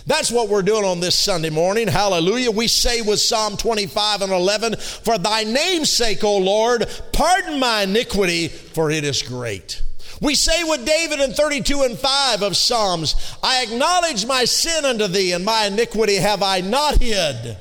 That's 0.08 0.32
what 0.32 0.50
we're 0.50 0.64
doing 0.64 0.84
on 0.84 1.00
this 1.00 1.18
Sunday 1.18 1.50
morning. 1.50 1.88
Hallelujah. 1.88 2.52
We 2.52 2.68
say 2.68 3.02
with 3.02 3.20
Psalm 3.20 3.56
25 3.56 4.24
and 4.24 4.32
11, 4.32 4.76
For 4.78 5.18
thy 5.18 5.44
name's 5.44 5.96
sake, 5.96 6.24
O 6.24 6.38
Lord, 6.38 6.88
pardon 7.14 7.60
my 7.60 7.84
iniquity, 7.84 8.48
for 8.48 8.90
it 8.90 9.04
is 9.04 9.22
great. 9.22 9.82
We 10.22 10.36
say 10.36 10.64
with 10.64 10.86
David 10.86 11.20
in 11.20 11.34
32 11.34 11.82
and 11.82 11.98
5 11.98 12.44
of 12.44 12.56
Psalms, 12.56 13.16
I 13.42 13.64
acknowledge 13.64 14.26
my 14.26 14.46
sin 14.46 14.86
unto 14.86 15.08
thee, 15.08 15.34
and 15.34 15.44
my 15.44 15.66
iniquity 15.66 16.16
have 16.16 16.44
I 16.44 16.62
not 16.62 17.02
hid. 17.02 17.58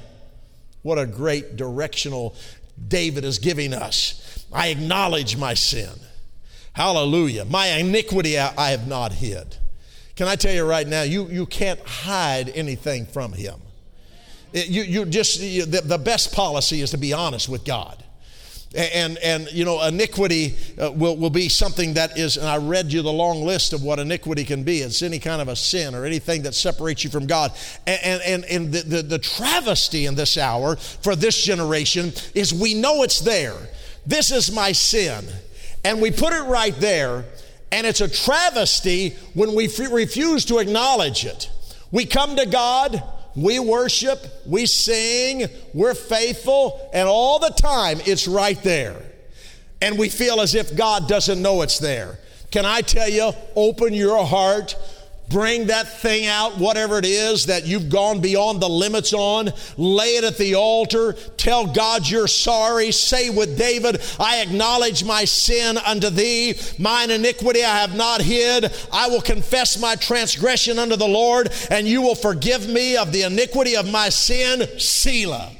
What 0.82 0.98
a 0.98 1.06
great 1.06 1.56
directional 1.56 2.34
David 2.88 3.24
is 3.24 3.38
giving 3.38 3.74
us. 3.74 4.46
I 4.52 4.68
acknowledge 4.68 5.36
my 5.36 5.54
sin. 5.54 5.90
Hallelujah. 6.72 7.44
My 7.44 7.66
iniquity 7.66 8.38
I 8.38 8.70
have 8.70 8.86
not 8.86 9.12
hid. 9.12 9.56
Can 10.16 10.28
I 10.28 10.36
tell 10.36 10.54
you 10.54 10.64
right 10.64 10.86
now, 10.86 11.02
you, 11.02 11.28
you 11.28 11.46
can't 11.46 11.80
hide 11.80 12.50
anything 12.50 13.06
from 13.06 13.32
Him. 13.32 13.60
It, 14.52 14.68
you, 14.68 14.82
you 14.82 15.04
just, 15.04 15.40
you, 15.40 15.64
the, 15.64 15.80
the 15.80 15.98
best 15.98 16.34
policy 16.34 16.80
is 16.80 16.90
to 16.90 16.98
be 16.98 17.12
honest 17.12 17.48
with 17.48 17.64
God. 17.64 18.02
And, 18.72 19.18
and 19.18 19.50
you 19.50 19.64
know, 19.64 19.82
iniquity 19.82 20.54
uh, 20.80 20.92
will, 20.92 21.16
will 21.16 21.30
be 21.30 21.48
something 21.48 21.94
that 21.94 22.16
is, 22.16 22.36
and 22.36 22.46
I 22.46 22.58
read 22.58 22.92
you 22.92 23.02
the 23.02 23.12
long 23.12 23.42
list 23.42 23.72
of 23.72 23.82
what 23.82 23.98
iniquity 23.98 24.44
can 24.44 24.62
be. 24.62 24.78
It's 24.78 25.02
any 25.02 25.18
kind 25.18 25.42
of 25.42 25.48
a 25.48 25.56
sin 25.56 25.92
or 25.94 26.04
anything 26.04 26.42
that 26.42 26.54
separates 26.54 27.02
you 27.02 27.10
from 27.10 27.26
God. 27.26 27.52
And, 27.86 28.22
and, 28.22 28.44
and 28.44 28.72
the, 28.72 28.82
the, 28.82 29.02
the 29.02 29.18
travesty 29.18 30.06
in 30.06 30.14
this 30.14 30.38
hour 30.38 30.76
for 30.76 31.16
this 31.16 31.42
generation 31.42 32.12
is 32.34 32.54
we 32.54 32.74
know 32.74 33.02
it's 33.02 33.18
there. 33.18 33.56
This 34.06 34.30
is 34.30 34.52
my 34.52 34.70
sin. 34.70 35.24
And 35.82 36.00
we 36.00 36.12
put 36.12 36.32
it 36.32 36.42
right 36.42 36.74
there 36.76 37.24
and 37.72 37.86
it's 37.86 38.00
a 38.00 38.08
travesty 38.08 39.10
when 39.34 39.54
we 39.54 39.66
f- 39.66 39.92
refuse 39.92 40.44
to 40.46 40.58
acknowledge 40.58 41.24
it. 41.24 41.50
We 41.92 42.04
come 42.04 42.36
to 42.36 42.46
God, 42.46 43.02
we 43.36 43.58
worship, 43.58 44.24
we 44.46 44.66
sing, 44.66 45.46
we're 45.72 45.94
faithful, 45.94 46.90
and 46.92 47.08
all 47.08 47.38
the 47.38 47.50
time 47.50 47.98
it's 48.06 48.26
right 48.26 48.60
there. 48.62 49.00
And 49.80 49.98
we 49.98 50.08
feel 50.08 50.40
as 50.40 50.54
if 50.54 50.76
God 50.76 51.08
doesn't 51.08 51.40
know 51.40 51.62
it's 51.62 51.78
there. 51.78 52.18
Can 52.50 52.66
I 52.66 52.80
tell 52.80 53.08
you, 53.08 53.32
open 53.54 53.94
your 53.94 54.24
heart 54.26 54.76
Bring 55.30 55.68
that 55.68 56.00
thing 56.00 56.26
out, 56.26 56.58
whatever 56.58 56.98
it 56.98 57.04
is 57.04 57.46
that 57.46 57.64
you've 57.64 57.88
gone 57.88 58.20
beyond 58.20 58.60
the 58.60 58.68
limits 58.68 59.12
on. 59.12 59.52
Lay 59.76 60.16
it 60.16 60.24
at 60.24 60.36
the 60.36 60.56
altar. 60.56 61.12
Tell 61.36 61.66
God 61.66 62.08
you're 62.08 62.26
sorry. 62.26 62.90
Say 62.90 63.30
with 63.30 63.56
David, 63.56 64.02
I 64.18 64.40
acknowledge 64.40 65.04
my 65.04 65.24
sin 65.24 65.78
unto 65.78 66.10
thee. 66.10 66.58
Mine 66.80 67.12
iniquity 67.12 67.62
I 67.62 67.78
have 67.78 67.94
not 67.94 68.20
hid. 68.20 68.72
I 68.92 69.08
will 69.08 69.20
confess 69.20 69.80
my 69.80 69.94
transgression 69.94 70.80
unto 70.80 70.96
the 70.96 71.06
Lord, 71.06 71.52
and 71.70 71.86
you 71.86 72.02
will 72.02 72.16
forgive 72.16 72.68
me 72.68 72.96
of 72.96 73.12
the 73.12 73.22
iniquity 73.22 73.76
of 73.76 73.88
my 73.88 74.08
sin. 74.08 74.66
Selah. 74.80 75.52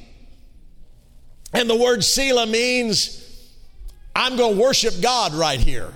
And 1.53 1.71
the 1.71 1.77
word 1.77 2.03
Selah 2.03 2.47
means 2.47 3.25
I'm 4.17 4.37
going 4.37 4.57
to 4.57 4.61
worship 4.61 4.95
God 5.01 5.33
right 5.33 5.61
here 5.61 5.95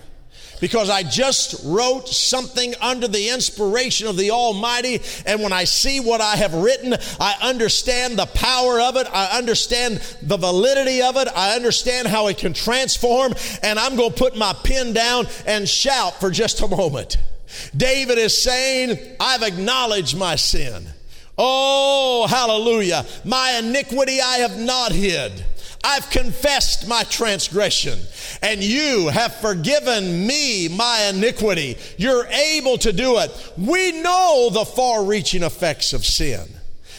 because 0.64 0.88
I 0.88 1.02
just 1.02 1.62
wrote 1.62 2.08
something 2.08 2.74
under 2.80 3.06
the 3.06 3.28
inspiration 3.28 4.06
of 4.06 4.16
the 4.16 4.30
Almighty. 4.30 5.02
And 5.26 5.42
when 5.42 5.52
I 5.52 5.64
see 5.64 6.00
what 6.00 6.22
I 6.22 6.36
have 6.36 6.54
written, 6.54 6.94
I 7.20 7.34
understand 7.42 8.18
the 8.18 8.24
power 8.24 8.80
of 8.80 8.96
it. 8.96 9.06
I 9.12 9.36
understand 9.36 9.98
the 10.22 10.38
validity 10.38 11.02
of 11.02 11.18
it. 11.18 11.28
I 11.36 11.54
understand 11.54 12.08
how 12.08 12.28
it 12.28 12.38
can 12.38 12.54
transform. 12.54 13.34
And 13.62 13.78
I'm 13.78 13.94
going 13.94 14.12
to 14.12 14.16
put 14.16 14.38
my 14.38 14.54
pen 14.54 14.94
down 14.94 15.26
and 15.46 15.68
shout 15.68 16.18
for 16.18 16.30
just 16.30 16.62
a 16.62 16.66
moment. 16.68 17.18
David 17.76 18.16
is 18.16 18.42
saying, 18.42 18.98
I've 19.20 19.42
acknowledged 19.42 20.16
my 20.16 20.36
sin. 20.36 20.86
Oh, 21.36 22.26
hallelujah. 22.26 23.04
My 23.26 23.60
iniquity 23.62 24.22
I 24.22 24.36
have 24.36 24.58
not 24.58 24.92
hid. 24.92 25.44
I've 25.84 26.08
confessed 26.08 26.88
my 26.88 27.04
transgression, 27.04 27.98
and 28.40 28.62
you 28.62 29.08
have 29.08 29.36
forgiven 29.36 30.26
me 30.26 30.66
my 30.68 31.10
iniquity. 31.14 31.76
You're 31.98 32.26
able 32.26 32.78
to 32.78 32.90
do 32.90 33.18
it. 33.18 33.52
We 33.58 34.00
know 34.00 34.48
the 34.50 34.64
far 34.64 35.04
reaching 35.04 35.42
effects 35.42 35.92
of 35.92 36.06
sin 36.06 36.48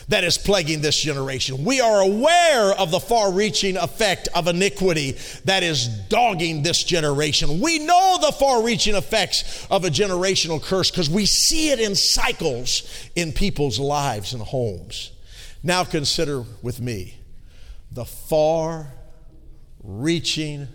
that 0.09 0.23
is 0.23 0.37
plaguing 0.37 0.81
this 0.81 1.01
generation. 1.01 1.65
We 1.65 1.81
are 1.81 2.01
aware 2.01 2.73
of 2.73 2.91
the 2.91 2.99
far 2.99 3.31
reaching 3.31 3.75
effect 3.75 4.27
of 4.35 4.47
iniquity 4.47 5.17
that 5.45 5.63
is 5.63 5.87
dogging 5.87 6.61
this 6.61 6.83
generation. 6.83 7.59
We 7.59 7.79
know 7.79 8.19
the 8.21 8.31
far 8.33 8.61
reaching 8.61 8.93
effects 8.93 9.65
of 9.71 9.83
a 9.83 9.89
generational 9.89 10.61
curse 10.61 10.91
because 10.91 11.09
we 11.09 11.25
see 11.25 11.71
it 11.71 11.79
in 11.79 11.95
cycles 11.95 12.83
in 13.15 13.33
people's 13.33 13.79
lives 13.79 14.33
and 14.33 14.43
homes. 14.43 15.11
Now 15.63 15.83
consider 15.83 16.43
with 16.61 16.79
me 16.79 17.14
the 17.95 18.05
far 18.05 18.91
reaching 19.81 20.67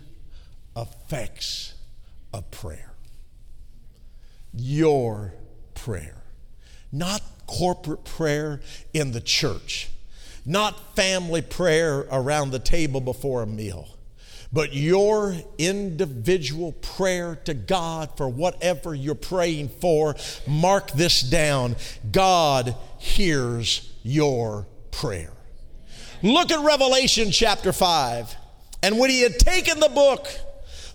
effects 0.75 1.75
of 2.33 2.49
prayer. 2.49 2.91
Your 4.53 5.33
prayer, 5.75 6.23
not 6.91 7.21
corporate 7.45 8.03
prayer 8.05 8.59
in 8.93 9.11
the 9.11 9.21
church, 9.21 9.89
not 10.47 10.95
family 10.95 11.43
prayer 11.43 12.07
around 12.11 12.49
the 12.49 12.59
table 12.59 12.99
before 12.99 13.43
a 13.43 13.47
meal, 13.47 13.87
but 14.51 14.73
your 14.73 15.35
individual 15.59 16.71
prayer 16.71 17.35
to 17.45 17.53
God 17.53 18.17
for 18.17 18.27
whatever 18.27 18.95
you're 18.95 19.13
praying 19.13 19.69
for. 19.69 20.15
Mark 20.47 20.91
this 20.93 21.21
down 21.21 21.75
God 22.11 22.75
hears 22.97 23.93
your 24.01 24.65
prayer. 24.89 25.33
Look 26.23 26.51
at 26.51 26.63
Revelation 26.63 27.31
chapter 27.31 27.73
5. 27.73 28.35
And 28.83 28.97
when 28.99 29.09
he 29.09 29.21
had 29.21 29.39
taken 29.39 29.79
the 29.79 29.89
book, 29.89 30.27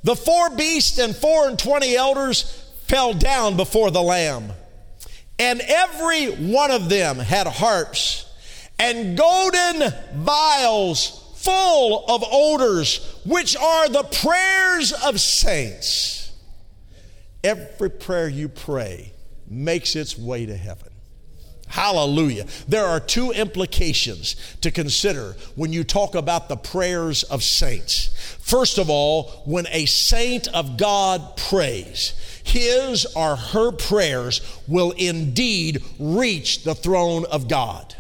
the 0.03 0.17
four 0.17 0.51
beasts 0.51 0.99
and 0.99 1.15
four 1.15 1.49
and 1.49 1.59
twenty 1.59 1.97
elders 1.97 2.43
fell 2.87 3.13
down 3.13 3.57
before 3.57 3.91
the 3.91 4.03
Lamb. 4.03 4.53
And 5.39 5.61
every 5.61 6.27
one 6.29 6.71
of 6.71 6.89
them 6.89 7.19
had 7.19 7.47
harps 7.47 8.25
and 8.79 9.17
golden 9.17 9.93
vials 10.15 11.23
full 11.37 12.05
of 12.07 12.25
odors, 12.31 13.21
which 13.25 13.57
are 13.57 13.89
the 13.89 14.03
prayers 14.03 14.93
of 14.93 15.21
saints. 15.21 16.33
Every 17.45 17.91
prayer 17.91 18.29
you 18.29 18.49
pray 18.49 19.13
makes 19.49 19.95
its 19.95 20.19
way 20.19 20.47
to 20.47 20.57
heaven. 20.57 20.89
Hallelujah. 21.69 22.47
There 22.69 22.87
are 22.87 23.01
two 23.01 23.33
implications 23.33 24.37
to 24.61 24.71
consider 24.71 25.37
when 25.57 25.73
you 25.73 25.85
talk 25.85 26.15
about 26.15 26.49
the 26.49 26.57
prayers 26.57 27.23
of 27.25 27.43
saints. 27.43 28.11
First 28.41 28.79
of 28.79 28.89
all, 28.89 29.43
when 29.45 29.67
a 29.71 29.87
saint 29.87 30.49
of 30.49 30.77
God 30.77 31.37
prays, 31.37 32.15
his 32.45 33.05
or 33.17 33.37
her 33.37 33.73
prayers 33.73 34.41
will 34.69 34.93
indeed 34.93 35.83
reach 35.99 36.63
the 36.63 36.75
throne 36.75 37.25
of 37.27 37.49
God. 37.49 37.95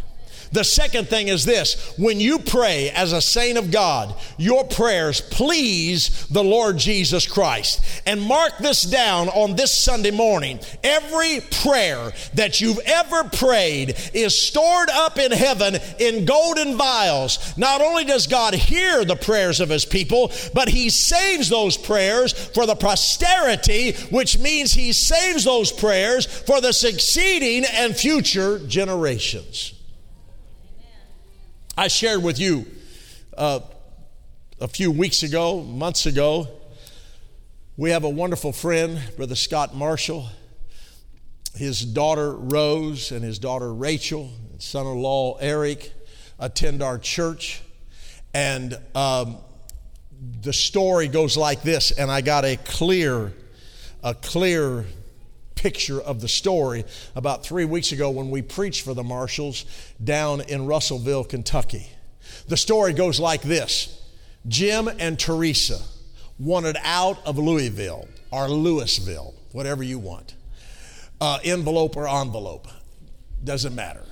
The 0.53 0.65
second 0.65 1.09
thing 1.09 1.29
is 1.29 1.45
this 1.45 1.95
when 1.99 2.21
you 2.21 2.39
pray 2.39 2.91
as 2.91 3.13
a 3.13 3.21
saint 3.21 3.59
of 3.59 3.71
God, 3.71 4.15
your 4.39 4.65
prayers 4.65 5.21
please 5.21 6.27
the 6.29 6.45
Lord 6.45 6.79
Jesus 6.79 7.27
Christ. 7.27 7.81
And 8.07 8.21
mark 8.23 8.59
this 8.59 8.83
down 8.83 9.29
on 9.29 9.57
this 9.57 9.73
Sunday 9.73 10.11
morning. 10.11 10.61
Every 10.83 11.41
prayer 11.63 12.13
that 12.35 12.61
you've 12.61 12.79
ever 12.87 13.25
prayed 13.25 13.97
is 14.15 14.39
stored 14.39 14.91
up 14.91 15.19
in 15.19 15.33
heaven 15.33 15.77
in 15.99 16.25
golden 16.25 16.77
vials. 16.77 17.57
Not 17.57 17.81
only 17.81 18.05
does 18.05 18.27
God 18.27 18.55
hear 18.55 19.05
the 19.05 19.17
prayers 19.17 19.61
of 19.61 19.69
his 19.69 19.85
people, 19.85 20.33
but 20.55 20.69
he 20.69 20.91
saves 20.91 21.49
those 21.49 21.77
prayers 21.77 22.33
for 22.33 22.67
the 22.67 22.77
posterity, 22.77 23.93
which 24.11 24.39
means 24.39 24.73
he 24.73 24.93
saves 24.93 25.45
those 25.45 25.73
prayers 25.73 26.27
for 26.27 26.61
the 26.61 26.73
succeeding 26.73 27.65
and 27.65 27.97
future 27.97 28.59
generations. 28.61 29.76
I 31.79 31.89
shared 31.89 32.23
with 32.23 32.39
you 32.39 32.65
uh, 33.37 33.61
a 34.63 34.67
few 34.67 34.91
weeks 34.91 35.23
ago, 35.23 35.63
months 35.63 36.07
ago, 36.07 36.49
we 37.77 37.91
have 37.91 38.03
a 38.03 38.09
wonderful 38.09 38.53
friend, 38.53 38.99
Brother 39.19 39.35
Scott 39.35 39.75
Marshall. 39.77 40.27
His 41.55 41.83
daughter 41.85 42.33
Rose 42.33 43.13
and 43.13 43.23
his 43.23 43.39
daughter 43.39 43.75
Rachel, 43.75 44.31
and 44.53 44.63
son 44.63 44.87
in 44.87 45.03
law 45.03 45.37
Eric, 45.37 45.93
attend 46.39 46.83
our 46.83 46.99
church. 46.99 47.61
And 48.33 48.79
um, 48.95 49.37
the 50.41 50.55
story 50.55 51.09
goes 51.09 51.37
like 51.37 51.61
this, 51.61 51.91
and 51.91 52.11
I 52.11 52.23
got 52.23 52.47
a 52.47 52.57
clear, 52.57 53.35
a 54.03 54.15
clear 54.15 54.87
picture 55.57 56.01
of 56.01 56.21
the 56.21 56.29
story 56.29 56.85
about 57.17 57.45
three 57.45 57.65
weeks 57.65 57.91
ago 57.91 58.09
when 58.11 58.31
we 58.31 58.41
preached 58.41 58.85
for 58.85 58.95
the 58.95 59.03
Marshalls 59.03 59.65
down 60.03 60.41
in 60.43 60.67
Russellville, 60.67 61.25
Kentucky. 61.25 61.91
The 62.47 62.57
story 62.57 62.93
goes 62.93 63.19
like 63.19 63.43
this 63.43 64.01
Jim 64.47 64.87
and 64.87 65.19
Teresa 65.19 65.81
wanted 66.39 66.77
out 66.85 67.19
of 67.27 67.39
Louisville 67.39 68.07
or 68.31 68.49
Louisville, 68.49 69.35
whatever 69.53 69.83
you 69.83 69.99
want, 69.99 70.35
uh, 71.21 71.39
envelope 71.43 71.97
or 71.97 72.07
envelope, 72.07 72.69
doesn't 73.43 73.75
matter. 73.75 74.05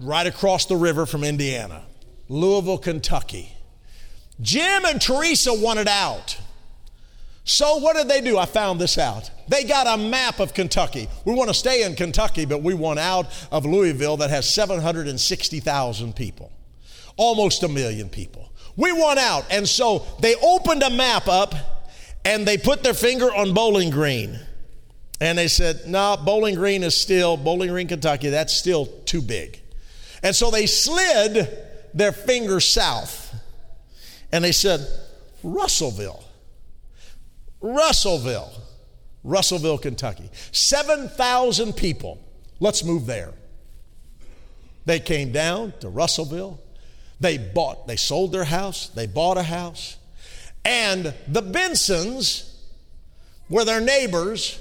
Right 0.00 0.26
across 0.26 0.66
the 0.66 0.76
river 0.76 1.06
from 1.06 1.24
Indiana, 1.24 1.82
Louisville, 2.28 2.78
Kentucky. 2.78 3.52
Jim 4.40 4.84
and 4.84 5.00
Teresa 5.00 5.52
wanted 5.54 5.88
out. 5.88 6.38
So, 7.44 7.78
what 7.78 7.96
did 7.96 8.08
they 8.08 8.20
do? 8.20 8.38
I 8.38 8.46
found 8.46 8.80
this 8.80 8.98
out. 8.98 9.30
They 9.48 9.64
got 9.64 9.86
a 9.86 10.00
map 10.00 10.38
of 10.38 10.54
Kentucky. 10.54 11.08
We 11.24 11.34
want 11.34 11.48
to 11.48 11.54
stay 11.54 11.82
in 11.82 11.96
Kentucky, 11.96 12.44
but 12.44 12.62
we 12.62 12.72
want 12.72 13.00
out 13.00 13.26
of 13.50 13.66
Louisville 13.66 14.16
that 14.18 14.30
has 14.30 14.54
760,000 14.54 16.14
people, 16.14 16.52
almost 17.16 17.64
a 17.64 17.68
million 17.68 18.08
people. 18.08 18.52
We 18.76 18.92
want 18.92 19.18
out. 19.18 19.44
And 19.50 19.68
so 19.68 20.06
they 20.20 20.36
opened 20.36 20.82
a 20.82 20.90
map 20.90 21.26
up 21.26 21.54
and 22.24 22.46
they 22.46 22.56
put 22.56 22.84
their 22.84 22.94
finger 22.94 23.26
on 23.34 23.52
Bowling 23.52 23.90
Green. 23.90 24.38
And 25.20 25.36
they 25.36 25.48
said, 25.48 25.86
no, 25.86 26.16
Bowling 26.16 26.54
Green 26.54 26.82
is 26.82 27.00
still, 27.00 27.36
Bowling 27.36 27.70
Green, 27.70 27.88
Kentucky, 27.88 28.30
that's 28.30 28.56
still 28.56 28.86
too 29.04 29.20
big. 29.20 29.60
And 30.22 30.34
so 30.34 30.50
they 30.50 30.66
slid 30.66 31.48
their 31.94 32.12
finger 32.12 32.60
south 32.60 33.34
and 34.30 34.42
they 34.42 34.52
said, 34.52 34.86
Russellville. 35.42 36.24
Russellville, 37.62 38.52
Russellville, 39.24 39.78
Kentucky. 39.78 40.28
7,000 40.50 41.72
people. 41.74 42.18
Let's 42.60 42.84
move 42.84 43.06
there. 43.06 43.32
They 44.84 45.00
came 45.00 45.32
down 45.32 45.72
to 45.80 45.88
Russellville. 45.88 46.60
They 47.20 47.38
bought, 47.38 47.86
they 47.86 47.96
sold 47.96 48.32
their 48.32 48.44
house, 48.44 48.88
they 48.88 49.06
bought 49.06 49.38
a 49.38 49.44
house. 49.44 49.96
And 50.64 51.14
the 51.28 51.42
Bensons 51.42 52.52
were 53.48 53.64
their 53.64 53.80
neighbors, 53.80 54.58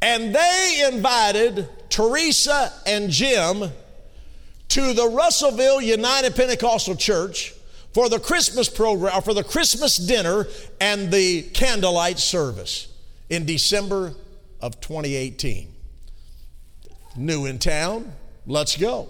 and 0.00 0.34
they 0.34 0.88
invited 0.90 1.68
Teresa 1.90 2.72
and 2.86 3.10
Jim 3.10 3.70
to 4.68 4.92
the 4.92 5.08
Russellville 5.08 5.80
United 5.80 6.36
Pentecostal 6.36 6.94
Church 6.94 7.54
for 7.92 8.08
the 8.08 8.18
Christmas 8.18 8.68
program, 8.68 9.16
uh, 9.16 9.20
for 9.20 9.34
the 9.34 9.44
Christmas 9.44 9.96
dinner 9.96 10.46
and 10.80 11.10
the 11.10 11.42
candlelight 11.42 12.18
service 12.18 12.88
in 13.28 13.44
December 13.44 14.14
of 14.60 14.80
2018. 14.80 15.74
New 17.16 17.46
in 17.46 17.58
town, 17.58 18.12
let's 18.46 18.76
go. 18.76 19.08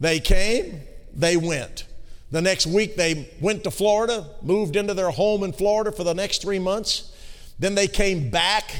They 0.00 0.20
came, 0.20 0.80
they 1.14 1.36
went. 1.36 1.86
The 2.30 2.40
next 2.40 2.66
week, 2.66 2.96
they 2.96 3.28
went 3.40 3.64
to 3.64 3.70
Florida, 3.70 4.26
moved 4.42 4.76
into 4.76 4.94
their 4.94 5.10
home 5.10 5.42
in 5.42 5.52
Florida 5.52 5.90
for 5.90 6.04
the 6.04 6.14
next 6.14 6.42
three 6.42 6.58
months. 6.58 7.12
Then 7.58 7.74
they 7.74 7.88
came 7.88 8.30
back 8.30 8.70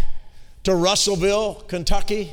to 0.64 0.74
Russellville, 0.74 1.54
Kentucky, 1.66 2.30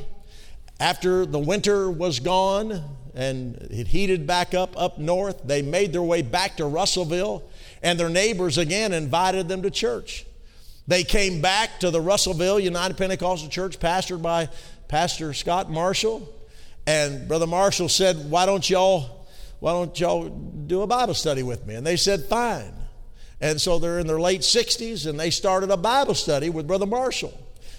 after 0.80 1.26
the 1.26 1.38
winter 1.38 1.90
was 1.90 2.20
gone 2.20 2.84
and 3.18 3.56
it 3.72 3.88
heated 3.88 4.28
back 4.28 4.54
up 4.54 4.80
up 4.80 4.96
north. 4.96 5.42
They 5.42 5.60
made 5.60 5.92
their 5.92 6.02
way 6.02 6.22
back 6.22 6.56
to 6.58 6.64
Russellville, 6.66 7.42
and 7.82 7.98
their 7.98 8.08
neighbors 8.08 8.58
again 8.58 8.92
invited 8.92 9.48
them 9.48 9.62
to 9.62 9.70
church. 9.70 10.24
They 10.86 11.02
came 11.02 11.40
back 11.40 11.80
to 11.80 11.90
the 11.90 12.00
Russellville 12.00 12.60
United 12.60 12.96
Pentecostal 12.96 13.50
Church, 13.50 13.80
pastored 13.80 14.22
by 14.22 14.48
Pastor 14.86 15.34
Scott 15.34 15.68
Marshall. 15.68 16.32
And 16.86 17.26
Brother 17.26 17.48
Marshall 17.48 17.88
said, 17.88 18.30
Why 18.30 18.46
don't 18.46 18.70
y'all, 18.70 19.26
why 19.58 19.72
don't 19.72 19.98
y'all 19.98 20.28
do 20.28 20.82
a 20.82 20.86
Bible 20.86 21.14
study 21.14 21.42
with 21.42 21.66
me? 21.66 21.74
And 21.74 21.84
they 21.84 21.96
said, 21.96 22.24
Fine. 22.24 22.72
And 23.40 23.60
so 23.60 23.80
they're 23.80 23.98
in 23.98 24.06
their 24.06 24.20
late 24.20 24.42
60s 24.42 25.06
and 25.08 25.18
they 25.18 25.30
started 25.30 25.70
a 25.70 25.76
Bible 25.76 26.14
study 26.14 26.50
with 26.50 26.68
Brother 26.68 26.86
Marshall. 26.86 27.36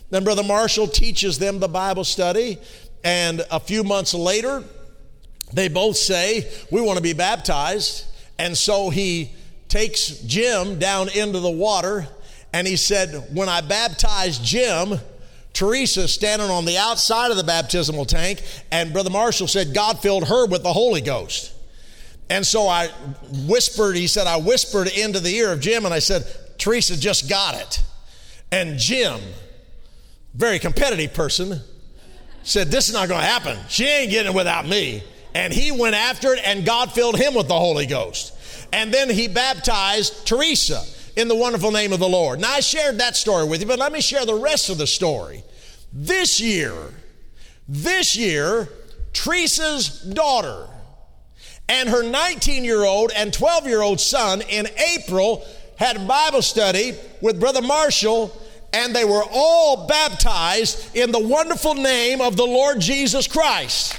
Then 0.09 0.25
Brother 0.25 0.43
Marshall 0.43 0.87
teaches 0.87 1.39
them 1.39 1.59
the 1.59 1.67
Bible 1.67 2.03
study, 2.03 2.57
and 3.03 3.45
a 3.51 3.59
few 3.59 3.83
months 3.83 4.13
later, 4.13 4.63
they 5.53 5.67
both 5.67 5.97
say, 5.97 6.49
We 6.71 6.81
want 6.81 6.97
to 6.97 7.03
be 7.03 7.13
baptized. 7.13 8.05
And 8.37 8.57
so 8.57 8.89
he 8.89 9.31
takes 9.67 10.19
Jim 10.19 10.79
down 10.79 11.09
into 11.09 11.39
the 11.39 11.51
water, 11.51 12.07
and 12.53 12.67
he 12.67 12.75
said, 12.75 13.29
When 13.33 13.49
I 13.49 13.61
baptized 13.61 14.43
Jim, 14.43 14.99
Teresa 15.53 16.07
standing 16.07 16.49
on 16.49 16.65
the 16.65 16.77
outside 16.77 17.31
of 17.31 17.37
the 17.37 17.43
baptismal 17.43 18.05
tank, 18.05 18.41
and 18.71 18.93
Brother 18.93 19.09
Marshall 19.09 19.47
said, 19.47 19.73
God 19.73 19.99
filled 19.99 20.27
her 20.27 20.45
with 20.45 20.63
the 20.63 20.73
Holy 20.73 21.01
Ghost. 21.01 21.53
And 22.29 22.45
so 22.45 22.67
I 22.67 22.87
whispered, 23.47 23.95
he 23.95 24.07
said, 24.07 24.27
I 24.27 24.37
whispered 24.37 24.87
into 24.87 25.19
the 25.19 25.35
ear 25.35 25.51
of 25.51 25.59
Jim, 25.59 25.85
and 25.85 25.93
I 25.93 25.99
said, 25.99 26.23
Teresa 26.57 26.99
just 26.99 27.27
got 27.27 27.55
it. 27.55 27.83
And 28.51 28.77
Jim, 28.77 29.19
very 30.33 30.59
competitive 30.59 31.13
person, 31.13 31.59
said, 32.43 32.69
This 32.69 32.87
is 32.87 32.93
not 32.93 33.07
going 33.07 33.21
to 33.21 33.27
happen. 33.27 33.57
She 33.67 33.85
ain't 33.85 34.11
getting 34.11 34.31
it 34.31 34.35
without 34.35 34.67
me. 34.67 35.03
And 35.33 35.53
he 35.53 35.71
went 35.71 35.95
after 35.95 36.33
it, 36.33 36.41
and 36.45 36.65
God 36.65 36.91
filled 36.91 37.17
him 37.17 37.33
with 37.33 37.47
the 37.47 37.57
Holy 37.57 37.85
Ghost. 37.85 38.33
And 38.73 38.93
then 38.93 39.09
he 39.09 39.27
baptized 39.27 40.27
Teresa 40.27 40.83
in 41.15 41.27
the 41.27 41.35
wonderful 41.35 41.71
name 41.71 41.93
of 41.93 41.99
the 41.99 42.09
Lord. 42.09 42.39
Now, 42.39 42.53
I 42.53 42.59
shared 42.59 42.99
that 42.99 43.15
story 43.15 43.47
with 43.47 43.61
you, 43.61 43.67
but 43.67 43.79
let 43.79 43.91
me 43.91 44.01
share 44.01 44.25
the 44.25 44.35
rest 44.35 44.69
of 44.69 44.77
the 44.77 44.87
story. 44.87 45.43
This 45.91 46.39
year, 46.39 46.75
this 47.67 48.15
year, 48.15 48.69
Teresa's 49.13 50.01
daughter 50.01 50.67
and 51.67 51.89
her 51.89 52.03
19 52.03 52.63
year 52.63 52.83
old 52.83 53.11
and 53.15 53.33
12 53.33 53.67
year 53.67 53.81
old 53.81 53.99
son 53.99 54.41
in 54.41 54.67
April 54.95 55.45
had 55.77 55.97
a 55.97 55.99
Bible 55.99 56.41
study 56.41 56.95
with 57.21 57.39
Brother 57.39 57.61
Marshall 57.61 58.35
and 58.73 58.95
they 58.95 59.05
were 59.05 59.23
all 59.31 59.87
baptized 59.87 60.95
in 60.95 61.11
the 61.11 61.19
wonderful 61.19 61.73
name 61.73 62.21
of 62.21 62.35
the 62.35 62.45
Lord 62.45 62.79
Jesus 62.79 63.27
Christ. 63.27 63.95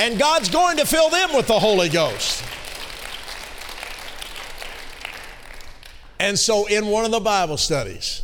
And 0.00 0.18
God's 0.18 0.48
going 0.48 0.78
to 0.78 0.86
fill 0.86 1.10
them 1.10 1.32
with 1.34 1.46
the 1.46 1.60
Holy 1.60 1.88
Ghost. 1.88 2.42
And 6.18 6.36
so, 6.38 6.66
in 6.66 6.86
one 6.86 7.04
of 7.04 7.12
the 7.12 7.20
Bible 7.20 7.56
studies, 7.56 8.22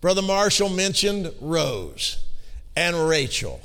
Brother 0.00 0.22
Marshall 0.22 0.68
mentioned 0.68 1.32
Rose 1.40 2.24
and 2.74 2.96
Rachel 3.08 3.60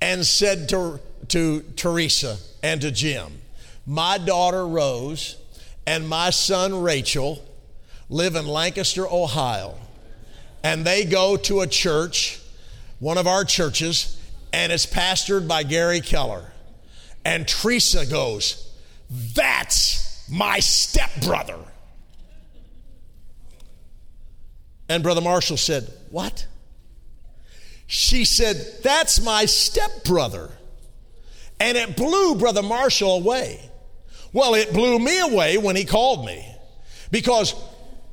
and 0.00 0.26
said 0.26 0.68
to, 0.70 0.98
to 1.28 1.60
Teresa 1.76 2.38
and 2.62 2.80
to 2.80 2.90
Jim, 2.90 3.40
My 3.86 4.18
daughter 4.18 4.66
Rose 4.66 5.36
and 5.86 6.08
my 6.08 6.30
son 6.30 6.82
Rachel 6.82 7.44
live 8.08 8.34
in 8.34 8.46
Lancaster, 8.46 9.06
Ohio 9.06 9.76
and 10.62 10.84
they 10.84 11.04
go 11.04 11.36
to 11.36 11.60
a 11.60 11.66
church, 11.66 12.40
one 13.00 13.18
of 13.18 13.26
our 13.26 13.44
churches, 13.44 14.18
and 14.52 14.70
it's 14.70 14.86
pastored 14.86 15.48
by 15.48 15.62
Gary 15.62 16.00
Keller. 16.00 16.51
And 17.24 17.46
Teresa 17.46 18.06
goes, 18.06 18.70
That's 19.34 20.28
my 20.30 20.60
stepbrother. 20.60 21.58
And 24.88 25.02
Brother 25.02 25.20
Marshall 25.20 25.56
said, 25.56 25.90
What? 26.10 26.46
She 27.86 28.24
said, 28.24 28.56
That's 28.82 29.20
my 29.22 29.44
stepbrother. 29.44 30.50
And 31.60 31.78
it 31.78 31.96
blew 31.96 32.34
Brother 32.34 32.62
Marshall 32.62 33.18
away. 33.18 33.60
Well, 34.32 34.54
it 34.54 34.72
blew 34.72 34.98
me 34.98 35.20
away 35.20 35.58
when 35.58 35.76
he 35.76 35.84
called 35.84 36.24
me 36.24 36.44
because 37.10 37.54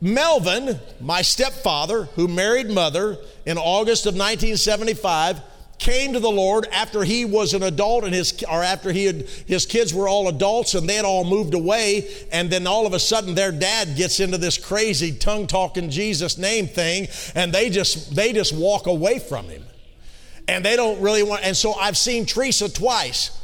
Melvin, 0.01 0.79
my 1.01 1.21
stepfather, 1.21 2.03
who 2.15 2.27
married 2.27 2.69
mother 2.69 3.17
in 3.45 3.57
August 3.57 4.05
of 4.05 4.13
1975, 4.13 5.41
came 5.79 6.13
to 6.13 6.19
the 6.19 6.29
Lord 6.29 6.67
after 6.71 7.03
he 7.03 7.25
was 7.25 7.53
an 7.53 7.63
adult 7.63 8.03
and 8.03 8.13
his 8.13 8.43
or 8.43 8.61
after 8.61 8.91
he 8.91 9.05
had 9.05 9.27
his 9.47 9.65
kids 9.65 9.93
were 9.93 10.07
all 10.07 10.27
adults 10.27 10.75
and 10.75 10.87
they 10.87 10.95
had 10.95 11.05
all 11.05 11.23
moved 11.23 11.53
away 11.53 12.07
and 12.31 12.49
then 12.49 12.67
all 12.67 12.85
of 12.85 12.93
a 12.93 12.99
sudden 12.99 13.33
their 13.33 13.51
dad 13.51 13.95
gets 13.95 14.19
into 14.19 14.37
this 14.37 14.57
crazy 14.57 15.13
tongue 15.13 15.47
talking 15.47 15.89
Jesus 15.89 16.37
name 16.37 16.67
thing 16.67 17.07
and 17.33 17.53
they 17.53 17.69
just 17.69 18.13
they 18.13 18.33
just 18.33 18.53
walk 18.53 18.87
away 18.87 19.19
from 19.19 19.45
him. 19.45 19.63
And 20.47 20.65
they 20.65 20.75
don't 20.75 20.99
really 21.01 21.23
want 21.23 21.43
and 21.43 21.55
so 21.55 21.73
I've 21.73 21.97
seen 21.97 22.25
Teresa 22.25 22.71
twice. 22.71 23.35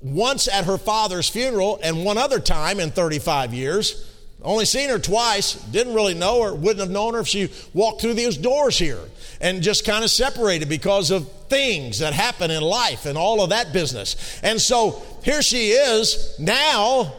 Once 0.00 0.48
at 0.48 0.64
her 0.64 0.78
father's 0.78 1.28
funeral 1.28 1.78
and 1.82 2.04
one 2.04 2.18
other 2.18 2.40
time 2.40 2.80
in 2.80 2.90
35 2.90 3.54
years. 3.54 4.08
Only 4.44 4.64
seen 4.64 4.88
her 4.88 4.98
twice, 4.98 5.54
didn't 5.54 5.94
really 5.94 6.14
know 6.14 6.42
her, 6.42 6.52
wouldn't 6.52 6.80
have 6.80 6.90
known 6.90 7.14
her 7.14 7.20
if 7.20 7.28
she 7.28 7.48
walked 7.72 8.00
through 8.00 8.14
these 8.14 8.36
doors 8.36 8.76
here 8.76 8.98
and 9.42 9.60
just 9.60 9.84
kind 9.84 10.04
of 10.04 10.10
separated 10.10 10.68
because 10.68 11.10
of 11.10 11.30
things 11.48 11.98
that 11.98 12.12
happen 12.12 12.50
in 12.50 12.62
life 12.62 13.04
and 13.04 13.18
all 13.18 13.42
of 13.42 13.50
that 13.50 13.72
business. 13.72 14.40
And 14.42 14.60
so 14.60 15.02
here 15.24 15.42
she 15.42 15.70
is 15.70 16.36
now 16.38 17.12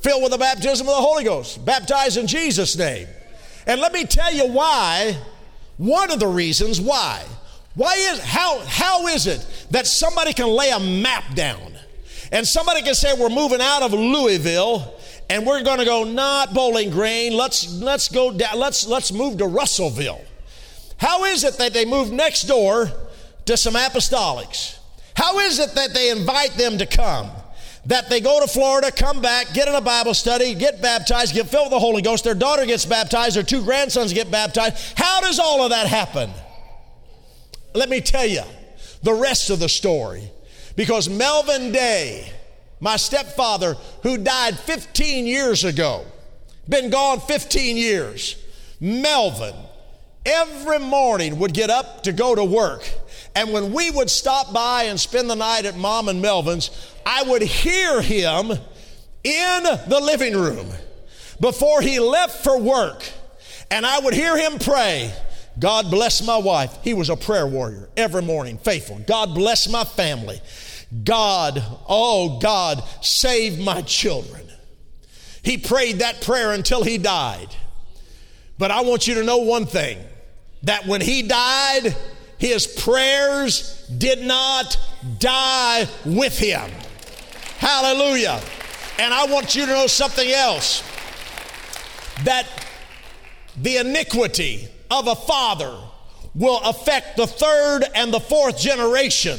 filled 0.00 0.22
with 0.22 0.32
the 0.32 0.38
baptism 0.38 0.88
of 0.88 0.94
the 0.94 1.00
Holy 1.00 1.22
Ghost, 1.22 1.64
baptized 1.64 2.16
in 2.16 2.26
Jesus' 2.26 2.76
name. 2.76 3.06
And 3.66 3.80
let 3.80 3.92
me 3.92 4.04
tell 4.04 4.32
you 4.32 4.48
why, 4.48 5.16
one 5.76 6.10
of 6.10 6.18
the 6.18 6.26
reasons 6.26 6.80
why. 6.80 7.22
Why 7.74 7.94
is 7.94 8.20
how 8.20 8.60
how 8.60 9.08
is 9.08 9.26
it 9.26 9.44
that 9.70 9.86
somebody 9.86 10.32
can 10.32 10.46
lay 10.46 10.70
a 10.70 10.78
map 10.78 11.34
down 11.34 11.76
and 12.30 12.46
somebody 12.46 12.82
can 12.82 12.94
say 12.94 13.12
we're 13.18 13.28
moving 13.28 13.60
out 13.60 13.82
of 13.82 13.92
Louisville 13.92 14.94
and 15.28 15.44
we're 15.44 15.62
going 15.64 15.78
to 15.78 15.84
go 15.84 16.04
not 16.04 16.54
Bowling 16.54 16.90
Green. 16.90 17.36
Let's 17.36 17.72
let's 17.72 18.08
go 18.08 18.30
down. 18.30 18.58
Let's 18.58 18.86
let's 18.86 19.12
move 19.12 19.38
to 19.38 19.46
Russellville. 19.46 20.20
How 20.98 21.24
is 21.24 21.44
it 21.44 21.58
that 21.58 21.72
they 21.72 21.84
move 21.84 22.12
next 22.12 22.44
door 22.44 22.90
to 23.46 23.56
some 23.56 23.74
apostolics? 23.74 24.78
How 25.14 25.38
is 25.40 25.58
it 25.58 25.74
that 25.74 25.94
they 25.94 26.10
invite 26.10 26.52
them 26.52 26.78
to 26.78 26.86
come? 26.86 27.30
That 27.86 28.08
they 28.08 28.20
go 28.20 28.40
to 28.40 28.46
Florida, 28.46 28.90
come 28.90 29.20
back, 29.20 29.52
get 29.52 29.68
in 29.68 29.74
a 29.74 29.80
Bible 29.80 30.14
study, 30.14 30.54
get 30.54 30.80
baptized, 30.80 31.34
get 31.34 31.48
filled 31.48 31.66
with 31.66 31.72
the 31.72 31.78
Holy 31.78 32.00
Ghost, 32.00 32.24
their 32.24 32.34
daughter 32.34 32.64
gets 32.64 32.86
baptized, 32.86 33.36
their 33.36 33.42
two 33.42 33.62
grandsons 33.62 34.12
get 34.12 34.30
baptized. 34.30 34.94
How 34.96 35.20
does 35.20 35.38
all 35.38 35.62
of 35.62 35.70
that 35.70 35.86
happen? 35.86 36.30
Let 37.74 37.90
me 37.90 38.00
tell 38.00 38.26
you 38.26 38.42
the 39.02 39.12
rest 39.12 39.50
of 39.50 39.58
the 39.58 39.68
story. 39.68 40.30
Because 40.76 41.08
Melvin 41.08 41.72
Day, 41.72 42.32
my 42.80 42.96
stepfather, 42.96 43.74
who 44.02 44.16
died 44.16 44.58
15 44.58 45.26
years 45.26 45.64
ago, 45.64 46.04
been 46.68 46.90
gone 46.90 47.20
15 47.20 47.76
years, 47.76 48.42
Melvin, 48.80 49.54
every 50.24 50.78
morning 50.78 51.38
would 51.38 51.54
get 51.54 51.70
up 51.70 52.02
to 52.04 52.12
go 52.12 52.34
to 52.34 52.44
work. 52.44 52.88
And 53.34 53.52
when 53.52 53.72
we 53.72 53.90
would 53.90 54.10
stop 54.10 54.52
by 54.52 54.84
and 54.84 54.98
spend 54.98 55.28
the 55.28 55.36
night 55.36 55.64
at 55.64 55.76
Mom 55.76 56.08
and 56.08 56.22
Melvin's, 56.22 56.70
I 57.04 57.22
would 57.24 57.42
hear 57.42 58.00
him 58.00 58.50
in 58.50 59.62
the 59.62 60.00
living 60.02 60.34
room 60.34 60.68
before 61.40 61.80
he 61.80 61.98
left 61.98 62.44
for 62.44 62.58
work. 62.58 63.04
And 63.70 63.84
I 63.84 63.98
would 63.98 64.14
hear 64.14 64.36
him 64.36 64.58
pray. 64.58 65.12
God 65.58 65.90
bless 65.90 66.24
my 66.24 66.36
wife. 66.36 66.78
He 66.82 66.94
was 66.94 67.10
a 67.10 67.16
prayer 67.16 67.46
warrior 67.46 67.88
every 67.96 68.22
morning, 68.22 68.58
faithful. 68.58 69.00
God 69.06 69.34
bless 69.34 69.68
my 69.68 69.84
family. 69.84 70.40
God, 71.02 71.62
oh 71.88 72.38
God, 72.38 72.82
save 73.00 73.58
my 73.58 73.82
children. 73.82 74.42
He 75.42 75.58
prayed 75.58 75.98
that 75.98 76.22
prayer 76.22 76.52
until 76.52 76.82
he 76.82 76.98
died. 76.98 77.48
But 78.58 78.70
I 78.70 78.82
want 78.82 79.06
you 79.06 79.14
to 79.14 79.24
know 79.24 79.38
one 79.38 79.66
thing 79.66 79.98
that 80.64 80.86
when 80.86 81.00
he 81.00 81.22
died, 81.22 81.96
his 82.38 82.66
prayers 82.66 83.86
did 83.96 84.20
not 84.22 84.78
die 85.18 85.88
with 86.04 86.38
him. 86.38 86.70
Hallelujah. 87.58 88.40
And 88.98 89.12
I 89.14 89.26
want 89.26 89.54
you 89.54 89.66
to 89.66 89.72
know 89.72 89.86
something 89.86 90.28
else 90.30 90.82
that 92.24 92.46
the 93.56 93.78
iniquity 93.78 94.68
of 94.90 95.08
a 95.08 95.14
father 95.14 95.76
will 96.34 96.60
affect 96.60 97.16
the 97.16 97.26
third 97.26 97.84
and 97.94 98.12
the 98.12 98.20
fourth 98.20 98.58
generation 98.58 99.38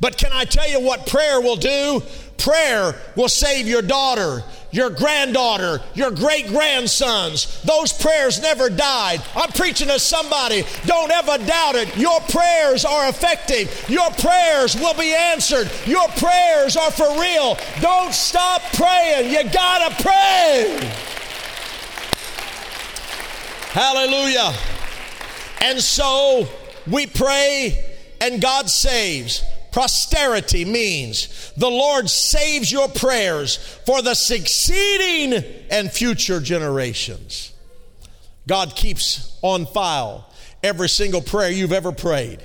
but 0.00 0.16
can 0.16 0.32
I 0.32 0.44
tell 0.44 0.68
you 0.68 0.80
what 0.80 1.06
prayer 1.06 1.40
will 1.40 1.56
do? 1.56 2.02
Prayer 2.38 2.98
will 3.16 3.28
save 3.28 3.68
your 3.68 3.82
daughter, 3.82 4.42
your 4.72 4.90
granddaughter, 4.90 5.80
your 5.94 6.10
great 6.10 6.46
grandsons. 6.48 7.60
Those 7.62 7.92
prayers 7.92 8.40
never 8.40 8.70
died. 8.70 9.22
I'm 9.34 9.50
preaching 9.50 9.88
to 9.88 9.98
somebody. 9.98 10.64
Don't 10.86 11.10
ever 11.10 11.38
doubt 11.44 11.74
it. 11.74 11.96
Your 11.96 12.20
prayers 12.20 12.84
are 12.84 13.08
effective. 13.08 13.88
Your 13.88 14.10
prayers 14.12 14.76
will 14.76 14.94
be 14.94 15.12
answered. 15.12 15.70
Your 15.86 16.08
prayers 16.08 16.76
are 16.76 16.90
for 16.90 17.08
real. 17.20 17.56
Don't 17.80 18.12
stop 18.12 18.62
praying. 18.74 19.30
You 19.30 19.50
gotta 19.50 20.02
pray. 20.02 20.78
Hallelujah. 23.72 24.52
And 25.60 25.80
so 25.80 26.48
we 26.90 27.06
pray 27.06 27.84
and 28.20 28.40
God 28.40 28.68
saves. 28.68 29.42
Posterity 29.72 30.64
means 30.64 31.52
the 31.56 31.70
Lord 31.70 32.10
saves 32.10 32.72
your 32.72 32.88
prayers 32.88 33.56
for 33.86 34.02
the 34.02 34.14
succeeding 34.14 35.44
and 35.70 35.90
future 35.90 36.40
generations. 36.40 37.52
God 38.46 38.74
keeps 38.74 39.38
on 39.42 39.66
file 39.66 40.28
every 40.62 40.88
single 40.88 41.22
prayer 41.22 41.50
you've 41.50 41.72
ever 41.72 41.92
prayed. 41.92 42.42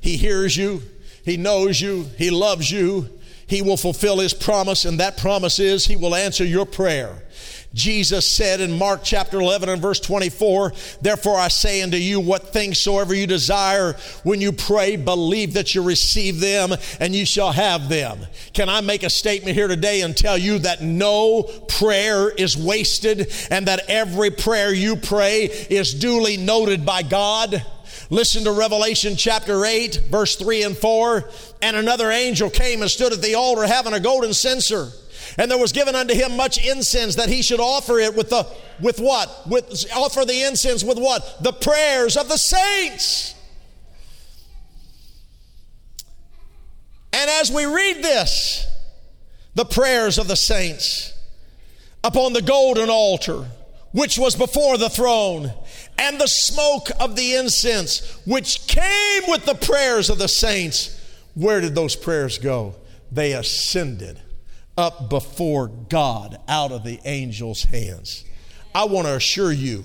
He 0.00 0.16
hears 0.16 0.56
you, 0.56 0.82
He 1.24 1.36
knows 1.36 1.80
you, 1.80 2.04
He 2.16 2.30
loves 2.30 2.70
you, 2.70 3.08
He 3.46 3.62
will 3.62 3.76
fulfill 3.76 4.18
His 4.18 4.34
promise, 4.34 4.84
and 4.84 5.00
that 5.00 5.18
promise 5.18 5.58
is 5.58 5.86
He 5.86 5.96
will 5.96 6.14
answer 6.14 6.44
your 6.44 6.66
prayer. 6.66 7.24
Jesus 7.74 8.26
said 8.26 8.60
in 8.60 8.72
Mark 8.72 9.00
chapter 9.04 9.38
11 9.38 9.68
and 9.68 9.82
verse 9.82 10.00
24, 10.00 10.72
Therefore 11.02 11.36
I 11.36 11.48
say 11.48 11.82
unto 11.82 11.98
you, 11.98 12.18
what 12.18 12.52
things 12.52 12.78
soever 12.78 13.14
you 13.14 13.26
desire 13.26 13.94
when 14.24 14.40
you 14.40 14.52
pray, 14.52 14.96
believe 14.96 15.54
that 15.54 15.74
you 15.74 15.82
receive 15.82 16.40
them 16.40 16.72
and 16.98 17.14
you 17.14 17.26
shall 17.26 17.52
have 17.52 17.88
them. 17.88 18.20
Can 18.54 18.68
I 18.70 18.80
make 18.80 19.02
a 19.02 19.10
statement 19.10 19.54
here 19.54 19.68
today 19.68 20.00
and 20.00 20.16
tell 20.16 20.38
you 20.38 20.58
that 20.60 20.82
no 20.82 21.42
prayer 21.42 22.30
is 22.30 22.56
wasted 22.56 23.32
and 23.50 23.66
that 23.66 23.84
every 23.88 24.30
prayer 24.30 24.72
you 24.72 24.96
pray 24.96 25.44
is 25.44 25.92
duly 25.92 26.38
noted 26.38 26.86
by 26.86 27.02
God? 27.02 27.64
Listen 28.10 28.44
to 28.44 28.52
Revelation 28.52 29.16
chapter 29.16 29.66
8, 29.66 30.04
verse 30.10 30.36
3 30.36 30.62
and 30.62 30.76
4. 30.76 31.28
And 31.60 31.76
another 31.76 32.10
angel 32.10 32.48
came 32.48 32.80
and 32.80 32.90
stood 32.90 33.12
at 33.12 33.20
the 33.20 33.34
altar 33.34 33.66
having 33.66 33.92
a 33.92 34.00
golden 34.00 34.32
censer 34.32 34.90
and 35.36 35.50
there 35.50 35.58
was 35.58 35.72
given 35.72 35.94
unto 35.94 36.14
him 36.14 36.36
much 36.36 36.64
incense 36.64 37.16
that 37.16 37.28
he 37.28 37.42
should 37.42 37.60
offer 37.60 37.98
it 37.98 38.14
with 38.14 38.30
the 38.30 38.46
with 38.80 39.00
what? 39.00 39.48
With 39.48 39.84
offer 39.94 40.24
the 40.24 40.42
incense 40.42 40.84
with 40.84 40.98
what? 40.98 41.42
The 41.42 41.52
prayers 41.52 42.16
of 42.16 42.28
the 42.28 42.36
saints. 42.36 43.34
And 47.12 47.30
as 47.30 47.50
we 47.50 47.64
read 47.64 48.02
this, 48.02 48.66
the 49.54 49.64
prayers 49.64 50.18
of 50.18 50.28
the 50.28 50.36
saints 50.36 51.12
upon 52.04 52.32
the 52.32 52.42
golden 52.42 52.90
altar, 52.90 53.46
which 53.92 54.18
was 54.18 54.36
before 54.36 54.78
the 54.78 54.88
throne, 54.88 55.52
and 55.98 56.20
the 56.20 56.28
smoke 56.28 56.90
of 57.00 57.16
the 57.16 57.34
incense, 57.34 58.20
which 58.24 58.66
came 58.68 59.22
with 59.26 59.44
the 59.46 59.54
prayers 59.54 60.10
of 60.10 60.18
the 60.18 60.28
saints, 60.28 60.94
where 61.34 61.60
did 61.60 61.74
those 61.74 61.96
prayers 61.96 62.38
go? 62.38 62.76
They 63.10 63.32
ascended 63.32 64.20
up 64.78 65.10
before 65.10 65.66
God 65.66 66.38
out 66.48 66.70
of 66.72 66.84
the 66.84 67.00
angel's 67.04 67.64
hands. 67.64 68.24
I 68.74 68.84
want 68.84 69.08
to 69.08 69.16
assure 69.16 69.52
you 69.52 69.84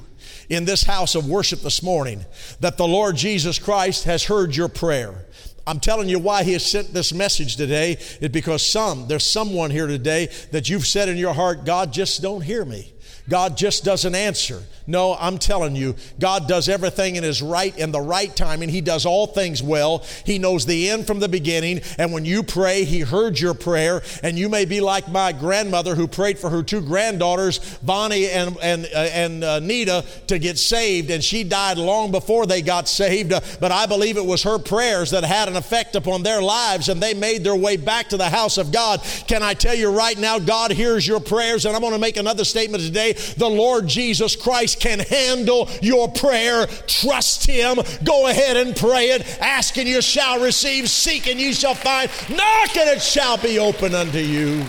in 0.50 0.66
this 0.66 0.84
house 0.84 1.16
of 1.16 1.28
worship 1.28 1.62
this 1.62 1.82
morning 1.82 2.24
that 2.60 2.78
the 2.78 2.88
Lord 2.88 3.16
Jesus 3.16 3.58
Christ 3.58 4.04
has 4.06 4.24
heard 4.24 4.56
your 4.56 4.70
prayer. 4.70 5.26
I'm 5.66 5.80
telling 5.80 6.10
you 6.10 6.20
why 6.20 6.44
he 6.44 6.54
has 6.54 6.70
sent 6.70 6.94
this 6.94 7.12
message 7.12 7.56
today 7.56 7.94
is 8.22 8.30
because 8.30 8.70
some, 8.70 9.08
there's 9.08 9.26
someone 9.26 9.72
here 9.72 9.88
today 9.88 10.30
that 10.52 10.70
you've 10.70 10.86
said 10.86 11.10
in 11.10 11.18
your 11.18 11.34
heart, 11.34 11.66
God 11.66 11.92
just 11.92 12.22
don't 12.22 12.42
hear 12.42 12.64
me. 12.64 12.94
God 13.30 13.58
just 13.58 13.84
doesn't 13.84 14.14
answer. 14.14 14.62
No, 14.86 15.15
I'm 15.15 15.38
telling 15.38 15.76
you, 15.76 15.96
God 16.19 16.48
does 16.48 16.67
everything 16.67 17.15
in 17.15 17.24
His 17.24 17.41
right 17.41 17.76
in 17.78 17.91
the 17.91 18.02
right 18.02 18.36
time, 18.36 18.62
and 18.62 18.69
He 18.69 18.82
does 18.82 19.06
all 19.06 19.28
things 19.28 19.63
well. 19.63 20.04
He 20.26 20.39
knows 20.39 20.65
the 20.65 20.89
end 20.89 21.08
from 21.08 21.19
the 21.19 21.30
beginning, 21.30 21.82
and 21.98 22.12
when 22.12 22.26
you 22.26 22.43
pray, 22.43 22.84
He 22.84 23.00
heard 23.00 23.39
your 23.39 23.54
prayer. 23.54 24.02
And 24.22 24.38
you 24.38 24.50
may 24.50 24.65
be 24.65 24.82
like 24.82 25.08
my 25.08 25.32
grandmother 25.32 25.96
who 25.96 26.08
prayed 26.08 26.38
for 26.38 26.50
her 26.50 26.63
two 26.63 26.82
granddaughters, 26.82 27.78
Bonnie 27.82 28.28
and 28.28 28.58
and 28.62 28.86
uh, 28.86 28.98
and 28.98 29.43
uh, 29.43 29.60
Nita, 29.60 30.04
to 30.28 30.38
get 30.38 30.58
saved, 30.58 31.10
and 31.12 31.24
she 31.24 31.43
died 31.43 31.78
long 31.78 32.12
before 32.12 32.46
they 32.46 32.62
got 32.62 32.89
saved. 32.89 33.32
Uh, 33.32 33.39
but 33.62 33.72
I 33.72 33.86
believe 33.86 34.17
it 34.17 34.26
was 34.26 34.43
her 34.43 34.60
prayers 34.60 35.12
that 35.12 35.24
had 35.24 35.48
an 35.48 35.56
effect 35.56 35.96
upon 35.96 36.24
their 36.24 36.41
lives, 36.41 36.89
and 36.89 37.02
they 37.02 37.13
made 37.13 37.46
their 37.46 37.56
way 37.56 37.78
back 37.78 38.10
to 38.10 38.17
the 38.17 38.30
house 38.30 38.58
of 38.58 38.72
God. 38.74 39.02
Can 39.28 39.43
I 39.43 39.54
tell 39.54 39.76
you 39.76 39.96
right 39.96 40.17
now, 40.17 40.39
God 40.39 40.72
hears 40.72 41.08
your 41.08 41.22
prayers, 41.22 41.65
and 41.65 41.74
I'm 41.74 41.82
going 41.82 41.93
to 41.93 42.00
make 42.00 42.17
another 42.17 42.43
statement 42.43 42.84
today. 42.84 43.13
The 43.13 43.50
Lord 43.50 43.88
Jesus 43.88 44.36
Christ 44.36 44.73
Christ 44.74 44.80
can 44.80 45.00
handle 45.00 45.70
your 45.82 46.10
prayer. 46.12 46.68
Trust 46.88 47.46
Him. 47.46 47.80
Go 48.04 48.28
ahead 48.28 48.58
and 48.58 48.76
pray 48.76 49.12
it. 49.12 49.38
Ask 49.42 49.78
and 49.78 49.88
you 49.88 50.02
shall 50.02 50.42
receive. 50.42 50.90
Seek 50.90 51.28
and 51.28 51.40
you 51.40 51.54
shall 51.54 51.76
find. 51.76 52.10
Knock 52.30 52.78
and 52.78 52.90
it 52.90 53.02
shall 53.02 53.38
be 53.38 53.60
open 53.60 53.94
unto 53.94 54.20
you. 54.20 54.64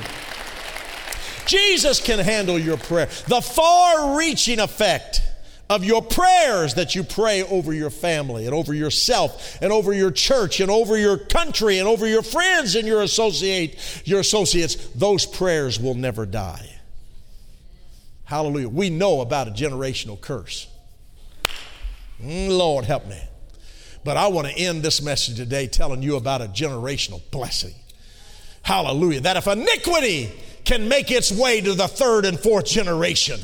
Jesus 1.46 2.00
can 2.00 2.18
handle 2.18 2.58
your 2.58 2.76
prayer. 2.76 3.06
The 3.28 3.40
far 3.40 4.18
reaching 4.18 4.60
effect 4.60 5.22
of 5.70 5.84
your 5.84 6.02
prayers 6.02 6.74
that 6.74 6.94
you 6.94 7.02
pray 7.02 7.42
over 7.42 7.72
your 7.72 7.90
family 7.90 8.46
and 8.46 8.54
over 8.54 8.74
yourself 8.74 9.58
and 9.62 9.72
over 9.72 9.92
your 9.92 10.10
church 10.10 10.60
and 10.60 10.70
over 10.70 10.98
your 10.98 11.16
country 11.16 11.78
and 11.78 11.88
over 11.88 12.06
your 12.06 12.22
friends 12.22 12.74
and 12.74 12.86
your 12.86 13.02
associate 13.02 14.02
your 14.04 14.20
associates 14.20 14.74
those 14.94 15.24
prayers 15.24 15.80
will 15.80 15.94
never 15.94 16.26
die 16.26 16.73
Hallelujah. 18.24 18.68
We 18.68 18.90
know 18.90 19.20
about 19.20 19.48
a 19.48 19.50
generational 19.50 20.20
curse. 20.20 20.66
Mm, 22.22 22.56
Lord, 22.56 22.84
help 22.84 23.06
me. 23.06 23.20
But 24.04 24.16
I 24.16 24.28
want 24.28 24.48
to 24.48 24.54
end 24.54 24.82
this 24.82 25.02
message 25.02 25.36
today 25.36 25.66
telling 25.66 26.02
you 26.02 26.16
about 26.16 26.42
a 26.42 26.46
generational 26.46 27.22
blessing. 27.30 27.74
Hallelujah. 28.62 29.20
That 29.20 29.36
if 29.36 29.46
iniquity 29.46 30.30
can 30.64 30.88
make 30.88 31.10
its 31.10 31.30
way 31.30 31.60
to 31.60 31.74
the 31.74 31.88
third 31.88 32.24
and 32.24 32.38
fourth 32.38 32.66
generation, 32.66 33.40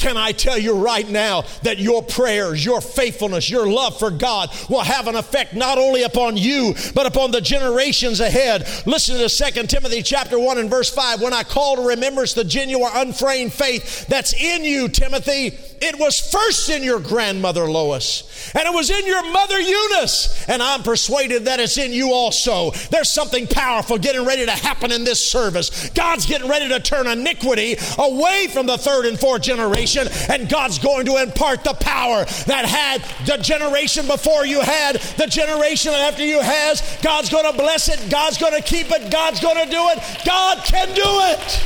can 0.00 0.16
I 0.16 0.32
tell 0.32 0.56
you 0.56 0.82
right 0.82 1.06
now 1.06 1.44
that 1.62 1.78
your 1.78 2.02
prayers, 2.02 2.64
your 2.64 2.80
faithfulness, 2.80 3.50
your 3.50 3.68
love 3.68 3.98
for 3.98 4.10
God 4.10 4.48
will 4.70 4.80
have 4.80 5.08
an 5.08 5.14
effect 5.14 5.54
not 5.54 5.76
only 5.76 6.04
upon 6.04 6.38
you, 6.38 6.74
but 6.94 7.04
upon 7.04 7.32
the 7.32 7.40
generations 7.42 8.20
ahead. 8.20 8.66
Listen 8.86 9.18
to 9.18 9.28
2 9.28 9.66
Timothy 9.66 10.02
chapter 10.02 10.38
1 10.38 10.56
and 10.56 10.70
verse 10.70 10.88
5. 10.88 11.20
When 11.20 11.34
I 11.34 11.42
call 11.42 11.76
to 11.76 11.82
remembrance 11.82 12.32
the 12.32 12.44
genuine, 12.44 12.90
unfeigned 12.94 13.52
faith 13.52 14.06
that's 14.06 14.32
in 14.32 14.64
you, 14.64 14.88
Timothy, 14.88 15.58
it 15.82 15.98
was 15.98 16.18
first 16.18 16.70
in 16.70 16.82
your 16.82 17.00
grandmother 17.00 17.70
Lois, 17.70 18.52
and 18.54 18.66
it 18.66 18.72
was 18.72 18.90
in 18.90 19.06
your 19.06 19.22
mother 19.30 19.58
Eunice, 19.58 20.48
and 20.48 20.62
I'm 20.62 20.82
persuaded 20.82 21.44
that 21.46 21.60
it's 21.60 21.78
in 21.78 21.92
you 21.92 22.12
also. 22.12 22.70
There's 22.90 23.10
something 23.10 23.46
powerful 23.46 23.98
getting 23.98 24.24
ready 24.24 24.44
to 24.46 24.52
happen 24.52 24.92
in 24.92 25.04
this 25.04 25.30
service. 25.30 25.90
God's 25.90 26.26
getting 26.26 26.48
ready 26.48 26.68
to 26.68 26.80
turn 26.80 27.06
iniquity 27.06 27.76
away 27.98 28.48
from 28.52 28.66
the 28.66 28.78
third 28.78 29.06
and 29.06 29.18
fourth 29.18 29.42
generation 29.42 29.89
generation, 29.92 30.30
and 30.30 30.48
God's 30.48 30.78
going 30.78 31.06
to 31.06 31.16
impart 31.16 31.64
the 31.64 31.74
power 31.74 32.24
that 32.46 32.64
had 32.64 33.02
the 33.26 33.42
generation 33.42 34.06
before 34.06 34.46
you 34.46 34.60
had, 34.60 34.96
the 35.16 35.26
generation 35.26 35.92
after 35.92 36.24
you 36.24 36.40
has. 36.40 36.98
God's 37.02 37.28
going 37.28 37.50
to 37.50 37.56
bless 37.56 37.88
it, 37.88 38.10
God's 38.10 38.38
going 38.38 38.54
to 38.54 38.62
keep 38.62 38.90
it, 38.90 39.10
God's 39.10 39.40
going 39.40 39.64
to 39.64 39.70
do 39.70 39.88
it. 39.88 40.24
God 40.24 40.64
can 40.64 40.88
do 40.88 41.02
it. 41.04 41.64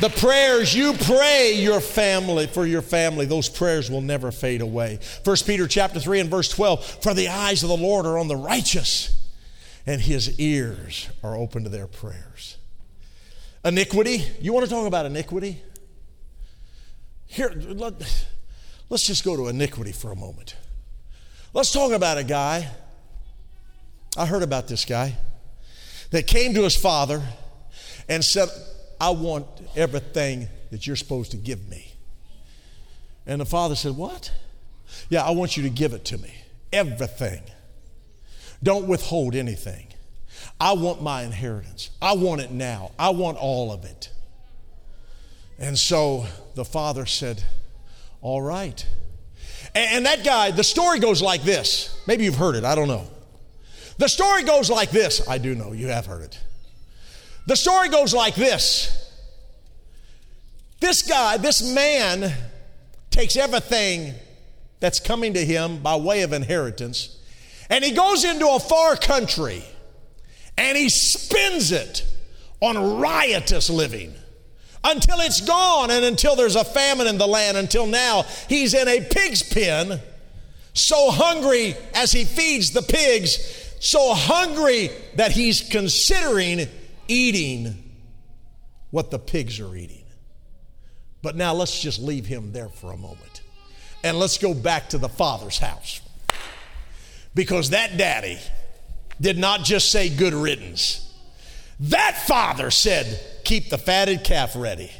The 0.00 0.10
prayers 0.10 0.74
you 0.74 0.94
pray 0.94 1.52
your 1.52 1.80
family 1.80 2.48
for 2.48 2.66
your 2.66 2.82
family, 2.82 3.24
those 3.24 3.48
prayers 3.48 3.88
will 3.88 4.00
never 4.00 4.32
fade 4.32 4.60
away. 4.60 4.98
1 5.22 5.36
Peter 5.46 5.68
chapter 5.68 6.00
3 6.00 6.18
and 6.18 6.28
verse 6.28 6.48
12, 6.48 6.84
for 6.84 7.14
the 7.14 7.28
eyes 7.28 7.62
of 7.62 7.68
the 7.68 7.76
Lord 7.76 8.04
are 8.04 8.18
on 8.18 8.26
the 8.26 8.34
righteous, 8.34 9.16
and 9.86 10.00
his 10.00 10.40
ears 10.40 11.08
are 11.22 11.36
open 11.36 11.62
to 11.62 11.70
their 11.70 11.86
prayers. 11.86 12.56
Iniquity. 13.64 14.24
You 14.40 14.52
want 14.52 14.64
to 14.66 14.70
talk 14.70 14.86
about 14.86 15.06
iniquity? 15.06 15.62
Here, 17.26 17.50
let, 17.50 17.94
let's 18.90 19.06
just 19.06 19.24
go 19.24 19.36
to 19.36 19.48
iniquity 19.48 19.92
for 19.92 20.10
a 20.10 20.16
moment. 20.16 20.56
Let's 21.54 21.72
talk 21.72 21.92
about 21.92 22.18
a 22.18 22.24
guy. 22.24 22.68
I 24.16 24.26
heard 24.26 24.42
about 24.42 24.68
this 24.68 24.84
guy 24.84 25.16
that 26.10 26.26
came 26.26 26.54
to 26.54 26.62
his 26.62 26.76
father 26.76 27.22
and 28.08 28.24
said, 28.24 28.48
I 29.00 29.10
want 29.10 29.46
everything 29.76 30.48
that 30.70 30.86
you're 30.86 30.96
supposed 30.96 31.30
to 31.30 31.36
give 31.36 31.68
me. 31.68 31.92
And 33.26 33.40
the 33.40 33.46
father 33.46 33.74
said, 33.74 33.96
What? 33.96 34.32
Yeah, 35.08 35.24
I 35.24 35.30
want 35.30 35.56
you 35.56 35.62
to 35.62 35.70
give 35.70 35.92
it 35.92 36.04
to 36.06 36.18
me. 36.18 36.34
Everything. 36.72 37.42
Don't 38.62 38.86
withhold 38.86 39.34
anything. 39.34 39.91
I 40.62 40.74
want 40.74 41.02
my 41.02 41.24
inheritance. 41.24 41.90
I 42.00 42.12
want 42.12 42.40
it 42.40 42.52
now. 42.52 42.92
I 42.96 43.10
want 43.10 43.36
all 43.36 43.72
of 43.72 43.84
it. 43.84 44.10
And 45.58 45.76
so 45.76 46.24
the 46.54 46.64
father 46.64 47.04
said, 47.04 47.42
All 48.20 48.40
right. 48.40 48.86
And, 49.74 50.06
that 50.06 50.22
guy, 50.22 50.52
the 50.52 50.62
story 50.62 51.00
goes 51.00 51.20
like 51.20 51.42
this. 51.42 52.00
Maybe 52.06 52.22
you've 52.24 52.36
heard 52.36 52.54
it, 52.54 52.62
I 52.62 52.76
don't 52.76 52.86
know. 52.86 53.08
The 53.98 54.06
story 54.06 54.44
goes 54.44 54.70
like 54.70 54.92
this. 54.92 55.26
I 55.26 55.38
do 55.38 55.56
know, 55.56 55.72
you 55.72 55.88
have 55.88 56.06
heard 56.06 56.22
it. 56.22 56.38
The 57.48 57.56
story 57.56 57.88
goes 57.88 58.14
like 58.14 58.36
this 58.36 59.12
This 60.78 61.02
guy, 61.02 61.38
this 61.38 61.74
man, 61.74 62.32
takes 63.10 63.34
everything 63.36 64.14
that's 64.78 65.00
coming 65.00 65.34
to 65.34 65.44
him 65.44 65.82
by 65.82 65.96
way 65.96 66.22
of 66.22 66.32
inheritance, 66.32 67.18
and 67.68 67.84
he 67.84 67.90
goes 67.90 68.22
into 68.22 68.48
a 68.48 68.60
far 68.60 68.94
country 68.94 69.64
and 70.56 70.76
he 70.76 70.88
spends 70.88 71.72
it 71.72 72.06
on 72.60 73.00
riotous 73.00 73.70
living 73.70 74.14
until 74.84 75.20
it's 75.20 75.40
gone 75.40 75.90
and 75.90 76.04
until 76.04 76.36
there's 76.36 76.56
a 76.56 76.64
famine 76.64 77.06
in 77.06 77.18
the 77.18 77.26
land. 77.26 77.56
Until 77.56 77.86
now, 77.86 78.24
he's 78.48 78.74
in 78.74 78.88
a 78.88 79.00
pig's 79.00 79.42
pen, 79.42 80.00
so 80.74 81.10
hungry 81.10 81.74
as 81.94 82.12
he 82.12 82.24
feeds 82.24 82.72
the 82.72 82.82
pigs, 82.82 83.74
so 83.80 84.14
hungry 84.14 84.90
that 85.16 85.32
he's 85.32 85.68
considering 85.68 86.66
eating 87.08 87.82
what 88.90 89.10
the 89.10 89.18
pigs 89.18 89.60
are 89.60 89.74
eating. 89.74 90.04
But 91.22 91.36
now 91.36 91.54
let's 91.54 91.80
just 91.80 92.00
leave 92.00 92.26
him 92.26 92.52
there 92.52 92.68
for 92.68 92.92
a 92.92 92.96
moment. 92.96 93.42
And 94.04 94.18
let's 94.18 94.38
go 94.38 94.52
back 94.52 94.88
to 94.90 94.98
the 94.98 95.08
father's 95.08 95.58
house. 95.58 96.00
Because 97.34 97.70
that 97.70 97.96
daddy, 97.96 98.38
did 99.22 99.38
not 99.38 99.62
just 99.62 99.90
say 99.90 100.08
good 100.08 100.34
riddance. 100.34 100.98
That 101.80 102.26
father 102.26 102.70
said, 102.70 103.20
Keep 103.44 103.70
the 103.70 103.78
fatted 103.78 104.24
calf 104.24 104.52
ready, 104.54 104.90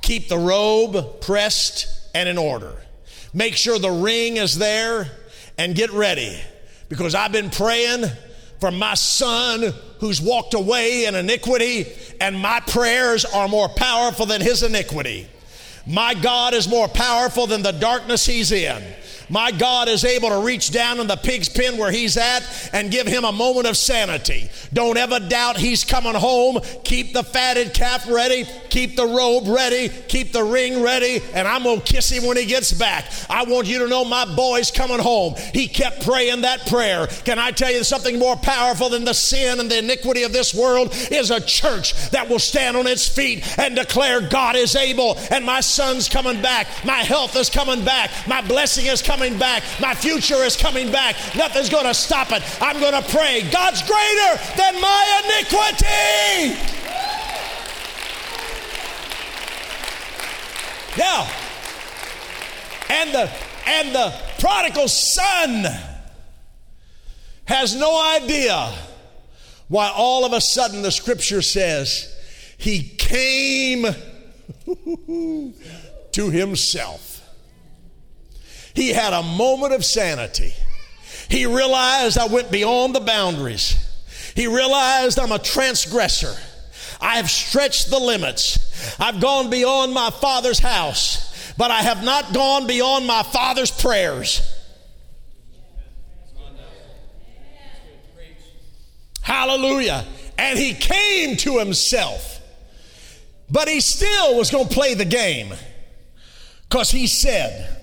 keep 0.00 0.28
the 0.28 0.38
robe 0.38 1.20
pressed 1.20 1.86
and 2.14 2.28
in 2.28 2.38
order. 2.38 2.74
Make 3.34 3.56
sure 3.56 3.78
the 3.78 3.90
ring 3.90 4.38
is 4.38 4.56
there 4.56 5.10
and 5.58 5.74
get 5.74 5.92
ready 5.92 6.40
because 6.88 7.14
I've 7.14 7.32
been 7.32 7.50
praying 7.50 8.04
for 8.60 8.70
my 8.70 8.94
son 8.94 9.74
who's 10.00 10.20
walked 10.20 10.54
away 10.54 11.04
in 11.04 11.14
iniquity, 11.14 11.86
and 12.20 12.38
my 12.38 12.60
prayers 12.60 13.24
are 13.24 13.48
more 13.48 13.68
powerful 13.68 14.26
than 14.26 14.40
his 14.40 14.62
iniquity. 14.62 15.28
My 15.86 16.14
God 16.14 16.54
is 16.54 16.68
more 16.68 16.88
powerful 16.88 17.46
than 17.46 17.62
the 17.62 17.72
darkness 17.72 18.26
he's 18.26 18.52
in. 18.52 18.82
My 19.28 19.50
God 19.50 19.88
is 19.88 20.04
able 20.04 20.28
to 20.28 20.40
reach 20.40 20.70
down 20.70 21.00
in 21.00 21.06
the 21.06 21.16
pig's 21.16 21.48
pen 21.48 21.78
where 21.78 21.90
he's 21.90 22.16
at 22.16 22.70
and 22.72 22.90
give 22.90 23.06
him 23.06 23.24
a 23.24 23.32
moment 23.32 23.66
of 23.66 23.76
sanity. 23.76 24.48
Don't 24.72 24.96
ever 24.96 25.18
doubt 25.18 25.56
he's 25.56 25.84
coming 25.84 26.14
home. 26.14 26.60
Keep 26.84 27.12
the 27.12 27.24
fatted 27.24 27.74
calf 27.74 28.08
ready, 28.08 28.46
keep 28.76 28.94
the 28.94 29.06
robe 29.06 29.48
ready, 29.48 29.88
keep 29.88 30.32
the 30.32 30.44
ring 30.44 30.82
ready, 30.82 31.22
and 31.32 31.48
I'm 31.48 31.62
going 31.62 31.80
to 31.80 31.92
kiss 31.94 32.10
him 32.10 32.26
when 32.26 32.36
he 32.36 32.44
gets 32.44 32.72
back. 32.72 33.06
I 33.30 33.44
want 33.44 33.66
you 33.66 33.78
to 33.78 33.88
know 33.88 34.04
my 34.04 34.26
boy's 34.36 34.70
coming 34.70 34.98
home. 34.98 35.34
He 35.54 35.66
kept 35.66 36.04
praying 36.04 36.42
that 36.42 36.66
prayer. 36.66 37.06
Can 37.06 37.38
I 37.38 37.52
tell 37.52 37.70
you 37.70 37.82
something 37.84 38.18
more 38.18 38.36
powerful 38.36 38.90
than 38.90 39.04
the 39.04 39.14
sin 39.14 39.60
and 39.60 39.70
the 39.70 39.78
iniquity 39.78 40.24
of 40.24 40.34
this 40.34 40.52
world 40.54 40.90
is 41.10 41.30
a 41.30 41.40
church 41.40 41.94
that 42.10 42.28
will 42.28 42.38
stand 42.38 42.76
on 42.76 42.86
its 42.86 43.08
feet 43.08 43.58
and 43.58 43.74
declare 43.74 44.20
God 44.20 44.56
is 44.56 44.76
able 44.76 45.16
and 45.30 45.46
my 45.46 45.62
son's 45.62 46.06
coming 46.10 46.42
back, 46.42 46.66
my 46.84 46.98
health 46.98 47.34
is 47.34 47.48
coming 47.48 47.82
back, 47.82 48.10
my 48.28 48.42
blessing 48.42 48.84
is 48.84 49.00
coming 49.00 49.38
back. 49.38 49.62
My 49.80 49.94
future 49.94 50.42
is 50.44 50.54
coming 50.54 50.92
back. 50.92 51.16
Nothing's 51.34 51.70
going 51.70 51.86
to 51.86 51.94
stop 51.94 52.30
it. 52.30 52.42
I'm 52.60 52.78
going 52.78 52.92
to 52.92 53.08
pray. 53.08 53.48
God's 53.50 53.82
greater 53.82 54.42
than 54.56 54.80
my 54.82 55.22
iniquity. 55.24 56.85
Yeah. 60.96 61.28
And 62.88 63.12
the 63.12 63.30
and 63.66 63.94
the 63.94 64.14
prodigal 64.38 64.88
son 64.88 65.66
has 67.46 67.74
no 67.74 68.00
idea 68.16 68.72
why 69.68 69.90
all 69.94 70.24
of 70.24 70.32
a 70.32 70.40
sudden 70.40 70.82
the 70.82 70.90
scripture 70.90 71.42
says 71.42 72.14
he 72.56 72.82
came 72.82 73.86
to 76.12 76.30
himself. 76.30 77.12
He 78.74 78.90
had 78.90 79.12
a 79.12 79.22
moment 79.22 79.72
of 79.72 79.84
sanity. 79.84 80.52
He 81.28 81.46
realized 81.46 82.18
I 82.18 82.26
went 82.26 82.50
beyond 82.52 82.94
the 82.94 83.00
boundaries. 83.00 83.82
He 84.34 84.46
realized 84.46 85.18
I'm 85.18 85.32
a 85.32 85.38
transgressor. 85.38 86.36
I 87.00 87.16
have 87.16 87.30
stretched 87.30 87.90
the 87.90 87.98
limits. 87.98 88.98
I've 88.98 89.20
gone 89.20 89.50
beyond 89.50 89.92
my 89.92 90.10
father's 90.10 90.58
house, 90.58 91.54
but 91.56 91.70
I 91.70 91.82
have 91.82 92.04
not 92.04 92.32
gone 92.32 92.66
beyond 92.66 93.06
my 93.06 93.22
father's 93.22 93.70
prayers. 93.70 94.52
Hallelujah. 99.22 100.04
And 100.38 100.58
he 100.58 100.72
came 100.74 101.36
to 101.38 101.58
himself. 101.58 102.40
But 103.50 103.68
he 103.68 103.80
still 103.80 104.36
was 104.36 104.50
going 104.50 104.68
to 104.68 104.74
play 104.74 104.94
the 104.94 105.04
game 105.04 105.52
because 106.68 106.90
he 106.90 107.06
said, 107.06 107.76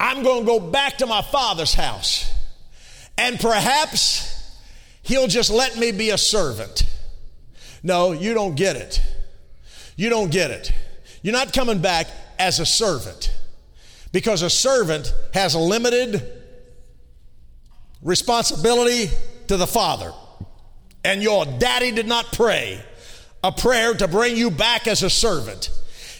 I'm 0.00 0.22
going 0.22 0.40
to 0.40 0.46
go 0.46 0.60
back 0.60 0.98
to 0.98 1.06
my 1.06 1.22
father's 1.22 1.74
house 1.74 2.32
and 3.18 3.38
perhaps 3.38 4.58
he'll 5.02 5.28
just 5.28 5.50
let 5.50 5.76
me 5.78 5.92
be 5.92 6.10
a 6.10 6.18
servant. 6.18 6.84
No, 7.82 8.12
you 8.12 8.34
don't 8.34 8.54
get 8.54 8.76
it. 8.76 9.00
You 9.96 10.08
don't 10.08 10.30
get 10.30 10.50
it. 10.50 10.72
You're 11.22 11.32
not 11.32 11.52
coming 11.52 11.80
back 11.80 12.06
as 12.38 12.60
a 12.60 12.66
servant 12.66 13.32
because 14.12 14.42
a 14.42 14.50
servant 14.50 15.12
has 15.34 15.54
a 15.54 15.58
limited 15.58 16.22
responsibility 18.02 19.10
to 19.48 19.56
the 19.56 19.66
father 19.66 20.12
and 21.04 21.22
your 21.22 21.44
daddy 21.44 21.90
did 21.90 22.06
not 22.06 22.32
pray 22.32 22.80
a 23.44 23.52
prayer 23.52 23.94
to 23.94 24.06
bring 24.06 24.36
you 24.36 24.50
back 24.50 24.86
as 24.86 25.02
a 25.02 25.10
servant. 25.10 25.70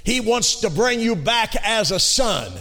He 0.05 0.21
wants 0.21 0.61
to 0.63 0.71
bring 0.71 0.99
you 1.01 1.15
back 1.15 1.55
as 1.57 1.93
a 1.93 2.01
son 2.01 2.53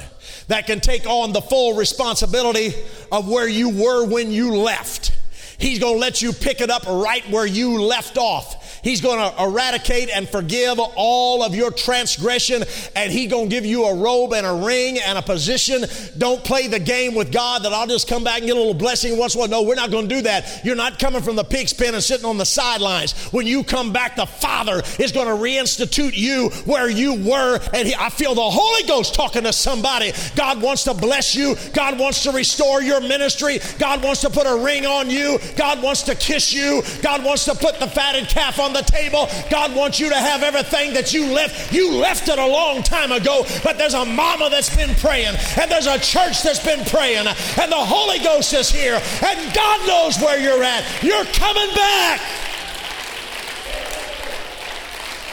that 0.48 0.68
can 0.68 0.80
take 0.80 1.08
on 1.08 1.34
the 1.34 1.42
full 1.42 1.76
responsibility 1.76 2.74
of 3.12 3.28
where 3.28 3.48
you 3.48 3.70
were 3.70 4.06
when 4.06 4.32
you 4.32 4.56
left. 4.56 5.18
He's 5.58 5.80
going 5.80 5.96
to 5.96 6.00
let 6.00 6.22
you 6.22 6.34
pick 6.34 6.62
it 6.62 6.70
up 6.70 6.86
right 6.86 7.28
where 7.30 7.46
you 7.46 7.82
left 7.82 8.18
off. 8.18 8.61
He's 8.84 9.02
going 9.02 9.20
to 9.20 9.44
eradicate 9.44 10.10
and 10.10 10.28
forgive 10.28 10.80
all 10.96 11.44
of 11.44 11.56
your 11.56 11.72
transgression, 11.72 12.64
and 12.96 13.12
He's 13.12 13.30
going 13.30 13.50
to 13.50 13.56
give 13.56 13.66
you 13.66 13.86
a 13.86 13.96
robe 13.96 14.34
and 14.34 14.46
a 14.46 14.54
ring 14.54 15.00
and 15.00 15.18
a 15.18 15.22
position. 15.22 15.84
Don't 16.18 16.44
play 16.44 16.68
the 16.68 16.80
game 16.80 17.16
with 17.16 17.32
God 17.32 17.64
that 17.64 17.74
I'll 17.74 17.88
just 17.88 18.08
come 18.08 18.24
back 18.24 18.40
and 18.40 18.48
get 18.48 18.56
a 18.56 18.60
little 18.60 18.74
blessing 18.74 19.18
once 19.18 19.36
in. 19.36 19.50
No, 19.50 19.64
we're 19.64 19.76
not 19.76 19.92
going 19.92 20.08
to 20.08 20.16
do 20.16 20.22
that. 20.24 20.62
You're 20.64 20.76
not 20.76 21.00
coming 21.00 21.22
from 21.22 21.36
the 21.36 21.44
pig's 21.44 21.74
pen 21.74 21.94
and 21.94 22.04
sitting 22.04 22.26
on 22.26 22.38
the 22.38 22.46
sidelines. 22.46 23.14
When 23.32 23.48
you 23.48 23.64
come 23.64 23.94
back, 23.94 24.16
the 24.16 24.26
Father 24.26 24.82
is 25.00 25.12
going 25.12 25.28
to 25.28 25.34
reinstitute 25.34 26.16
you 26.16 26.50
where 26.66 26.90
you 26.90 27.16
were. 27.16 27.60
And 27.74 27.88
he, 27.88 27.96
I 27.96 28.10
feel 28.10 28.36
the 28.36 28.42
Holy 28.42 28.84
Ghost 28.84 29.14
talking 29.14 29.44
to 29.44 29.54
somebody. 29.54 30.12
God 30.36 30.62
wants 30.62 30.84
to 30.86 30.94
bless 30.94 31.36
you. 31.36 31.56
God 31.74 32.00
wants 32.00 32.24
to 32.24 32.32
restore 32.32 32.82
your 32.82 33.02
ministry. 33.02 33.60
God 33.80 34.04
wants 34.04 34.22
to 34.22 34.30
put 34.30 34.48
a 34.48 34.64
ring 34.64 34.86
on 34.86 35.10
you. 35.10 35.40
God 35.56 35.82
wants 35.82 36.04
to 36.04 36.16
kiss 36.16 36.54
you. 36.54 36.82
God 37.02 37.24
wants 37.24 37.46
to 37.46 37.56
put 37.56 37.80
the 37.80 37.88
fatted 37.88 38.28
calf 38.28 38.60
on 38.60 38.71
the 38.74 38.82
table. 38.84 39.28
God 39.50 39.76
wants 39.76 40.00
you 40.00 40.10
to 40.10 40.16
have 40.16 40.44
everything 40.44 40.94
that 40.94 41.14
you 41.14 41.28
left. 41.32 41.74
You 41.74 41.92
left 41.92 42.28
it 42.30 42.40
a 42.40 42.46
long 42.46 42.84
time 42.84 43.12
ago, 43.12 43.46
but 43.64 43.78
there's 43.78 43.94
a 43.94 44.06
mama 44.06 44.50
that's 44.50 44.76
been 44.76 44.96
praying, 44.96 45.36
and 45.60 45.70
there's 45.70 45.88
a 45.88 46.00
church 46.00 46.44
that's 46.44 46.64
been 46.64 46.84
praying, 46.86 47.28
and 47.28 47.72
the 47.72 47.76
Holy 47.76 48.20
Ghost 48.20 48.54
is 48.54 48.70
here, 48.70 49.02
and 49.24 49.54
God 49.54 49.88
knows 49.88 50.18
where 50.20 50.40
you're 50.40 50.64
at. 50.64 50.86
You're 51.04 51.26
coming 51.26 51.74
back. 51.76 52.22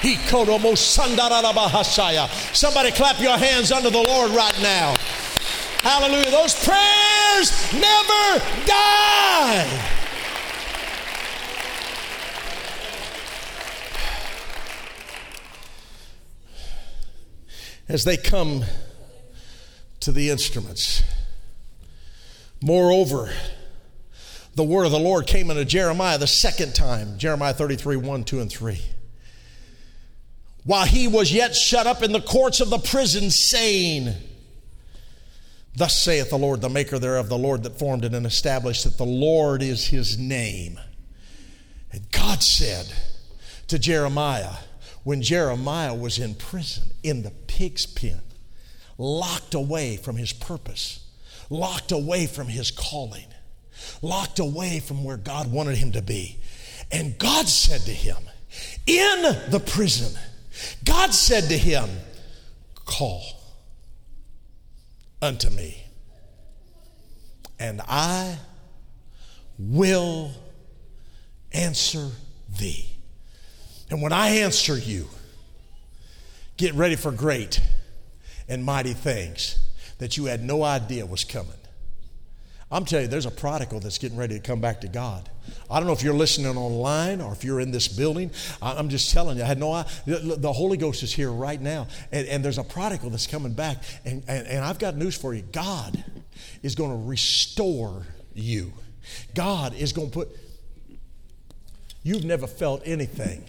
He 0.01 0.16
called 0.29 0.48
almost 0.48 0.94
sundara 0.94 1.42
Bahasiah. 1.53 2.29
Somebody 2.55 2.92
clap 2.92 3.20
your 3.20 3.37
hands 3.37 3.72
under 3.72 3.90
the 3.90 4.03
Lord 4.03 4.31
right 4.31 4.57
now. 4.62 4.94
Hallelujah. 5.83 6.31
Those 6.31 6.55
prayers 6.64 7.72
never 7.72 8.44
die. 8.64 9.97
As 17.88 18.05
they 18.05 18.16
come 18.16 18.64
to 20.01 20.12
the 20.12 20.31
instruments. 20.31 21.03
Moreover, 22.62 23.33
the 24.55 24.64
word 24.64 24.85
of 24.85 24.92
the 24.92 24.98
Lord 24.98 25.27
came 25.27 25.51
unto 25.51 25.64
Jeremiah 25.64 26.18
the 26.18 26.27
second 26.27 26.74
time, 26.74 27.18
Jeremiah 27.18 27.55
33 27.55 27.96
1, 27.96 28.24
2, 28.24 28.40
and 28.40 28.51
3. 28.51 28.81
While 30.64 30.85
he 30.85 31.09
was 31.09 31.33
yet 31.33 31.55
shut 31.55 31.87
up 31.87 32.03
in 32.03 32.12
the 32.12 32.20
courts 32.20 32.61
of 32.61 32.68
the 32.68 32.79
prison, 32.79 33.31
saying, 33.31 34.14
Thus 35.77 36.03
saith 36.03 36.31
the 36.31 36.37
Lord, 36.37 36.61
the 36.61 36.68
maker 36.68 36.98
thereof, 36.98 37.29
the 37.29 37.38
Lord 37.38 37.62
that 37.62 37.79
formed 37.79 38.05
it 38.05 38.12
and 38.12 38.27
established 38.27 38.85
it. 38.85 38.98
The 38.98 39.05
Lord 39.05 39.62
is 39.62 39.87
his 39.87 40.18
name. 40.18 40.79
And 41.92 42.11
God 42.11 42.42
said 42.42 42.92
to 43.68 43.79
Jeremiah, 43.79 44.57
when 45.09 45.23
Jeremiah 45.23 45.94
was 45.94 46.18
in 46.18 46.35
prison, 46.35 46.90
in 47.03 47.23
the 47.23 47.31
pig's 47.31 47.87
pen, 47.87 48.21
locked 48.99 49.55
away 49.55 49.97
from 49.97 50.16
his 50.16 50.35
purpose, 50.35 51.01
locked 51.49 51.92
away 51.92 52.27
from 52.27 52.49
his 52.49 52.71
calling, 52.71 53.25
locked 54.03 54.38
away 54.38 54.81
from 54.81 55.05
where 55.05 55.16
God 55.16 55.51
wanted 55.51 55.79
him 55.79 55.92
to 55.92 56.03
be. 56.03 56.37
And 56.92 57.16
God 57.16 57.49
said 57.49 57.81
to 57.87 57.90
him, 57.90 58.18
in 58.87 59.23
the 59.51 59.62
prison, 59.64 60.14
God 60.85 61.14
said 61.14 61.44
to 61.44 61.57
him, 61.57 61.88
Call 62.85 63.23
unto 65.23 65.49
me, 65.49 65.85
and 67.59 67.81
I 67.88 68.37
will 69.59 70.33
answer 71.51 72.11
thee. 72.59 72.97
And 73.90 74.03
when 74.03 74.12
I 74.12 74.29
answer 74.29 74.77
you, 74.77 75.09
get 76.57 76.74
ready 76.74 76.96
for 76.96 77.11
great 77.11 77.61
and 78.48 78.64
mighty 78.64 78.92
things 78.92 79.59
that 79.98 80.16
you 80.16 80.27
had 80.27 80.42
no 80.42 80.62
idea 80.62 81.07
was 81.07 81.24
coming. 81.24 81.53
I'm 82.70 82.85
telling 82.85 83.07
you, 83.07 83.11
there's 83.11 83.24
a 83.24 83.31
prodigal 83.31 83.81
that's 83.81 83.96
getting 83.96 84.18
ready 84.18 84.35
to 84.35 84.40
come 84.40 84.61
back 84.61 84.83
to 84.83 84.88
God. 84.88 85.29
I 85.70 85.81
don't 85.81 85.87
know 85.87 85.94
if 85.94 86.03
you're 86.03 86.12
listening 86.12 86.55
online 86.59 87.22
or 87.22 87.33
if 87.33 87.42
you're 87.42 87.61
in 87.61 87.70
this 87.70 87.88
building. 87.88 88.31
I'm 88.61 88.90
just 88.90 89.11
telling 89.11 89.38
you, 89.38 89.44
I 89.44 89.46
had 89.46 89.59
no 89.59 89.72
idea. 89.72 90.37
The 90.37 90.53
Holy 90.53 90.77
Ghost 90.77 91.03
is 91.03 91.11
here 91.11 91.31
right 91.31 91.61
now, 91.61 91.87
and, 92.12 92.27
and 92.29 92.44
there's 92.44 92.59
a 92.59 92.64
prodigal 92.64 93.09
that's 93.09 93.27
coming 93.27 93.55
back. 93.55 93.79
And, 94.05 94.22
and, 94.29 94.46
and 94.46 94.64
I've 94.64 94.79
got 94.79 94.96
news 94.96 95.16
for 95.16 95.33
you 95.33 95.42
God 95.51 96.05
is 96.62 96.74
going 96.74 96.90
to 96.90 97.09
restore 97.09 98.07
you. 98.35 98.72
God 99.35 99.74
is 99.74 99.94
going 99.94 100.11
to 100.11 100.14
put, 100.14 100.29
you've 102.03 102.24
never 102.24 102.46
felt 102.46 102.83
anything 102.85 103.48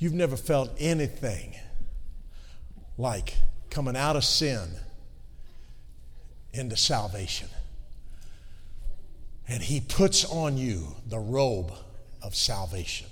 You've 0.00 0.14
never 0.14 0.36
felt 0.36 0.70
anything 0.78 1.54
like 2.96 3.34
coming 3.68 3.96
out 3.96 4.16
of 4.16 4.24
sin 4.24 4.66
into 6.54 6.74
salvation. 6.74 7.48
And 9.46 9.62
He 9.62 9.80
puts 9.80 10.24
on 10.24 10.56
you 10.56 10.96
the 11.06 11.18
robe 11.18 11.72
of 12.22 12.34
salvation. 12.34 13.08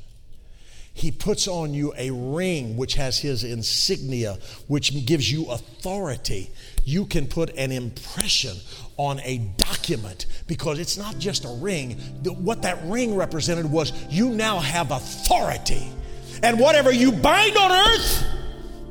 He 0.95 1.13
puts 1.13 1.47
on 1.47 1.75
you 1.75 1.93
a 1.97 2.11
ring 2.11 2.79
which 2.79 2.95
has 2.95 3.19
His 3.19 3.45
insignia, 3.45 4.39
which 4.67 5.05
gives 5.05 5.31
you 5.31 5.45
authority. 5.51 6.51
You 6.85 7.05
can 7.05 7.27
put 7.27 7.51
an 7.51 7.71
impression 7.71 8.57
on 8.97 9.21
a 9.25 9.39
document 9.59 10.25
because 10.47 10.79
it's 10.79 10.97
not 10.97 11.19
just 11.19 11.45
a 11.45 11.51
ring. 11.51 11.93
What 12.25 12.63
that 12.63 12.79
ring 12.85 13.15
represented 13.15 13.71
was 13.71 13.93
you 14.11 14.31
now 14.31 14.59
have 14.59 14.91
authority. 14.91 15.93
And 16.43 16.59
whatever 16.59 16.93
you 16.93 17.13
bind 17.13 17.57
on 17.57 17.71
earth 17.71 18.25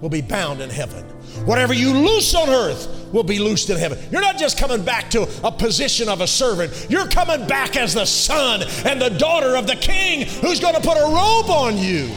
will 0.02 0.10
be 0.10 0.22
bound 0.22 0.62
in 0.62 0.70
heaven. 0.70 1.04
Whatever 1.46 1.74
you 1.74 1.94
loose 1.94 2.34
on 2.36 2.50
earth 2.50 3.10
will 3.14 3.24
be 3.24 3.40
loosed 3.40 3.70
in 3.70 3.78
heaven. 3.78 3.98
You're 4.12 4.22
not 4.22 4.38
just 4.38 4.58
coming 4.58 4.84
back 4.84 5.10
to 5.12 5.28
a 5.44 5.52
position 5.52 6.10
of 6.10 6.22
a 6.22 6.28
servant, 6.28 6.88
you're 6.90 7.08
coming 7.08 7.48
back 7.48 7.78
as 7.78 7.94
the 7.94 8.06
son 8.06 8.64
and 8.86 9.02
the 9.02 9.10
daughter 9.10 9.56
of 9.56 9.68
the 9.68 9.76
king 9.76 10.28
who's 10.28 10.60
going 10.60 10.76
to 10.76 10.82
put 10.82 10.98
a 10.98 11.04
robe 11.04 11.50
on 11.50 11.78
you 11.78 12.10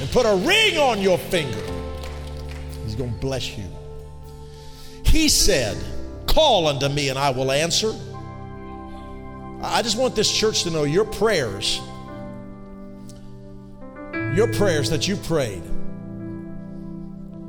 and 0.00 0.10
put 0.10 0.26
a 0.26 0.36
ring 0.46 0.78
on 0.78 1.00
your 1.00 1.18
finger. 1.18 1.60
He's 2.84 2.94
going 2.94 3.12
to 3.12 3.18
bless 3.18 3.56
you. 3.56 3.64
He 5.04 5.28
said, 5.28 5.76
Call 6.26 6.68
unto 6.68 6.88
me 6.88 7.08
and 7.08 7.18
I 7.18 7.30
will 7.30 7.50
answer. 7.50 7.92
I 9.60 9.82
just 9.82 9.98
want 9.98 10.14
this 10.14 10.30
church 10.30 10.62
to 10.64 10.70
know 10.70 10.84
your 10.84 11.04
prayers 11.04 11.80
your 14.34 14.52
prayers 14.52 14.90
that 14.90 15.08
you 15.08 15.16
prayed 15.16 15.62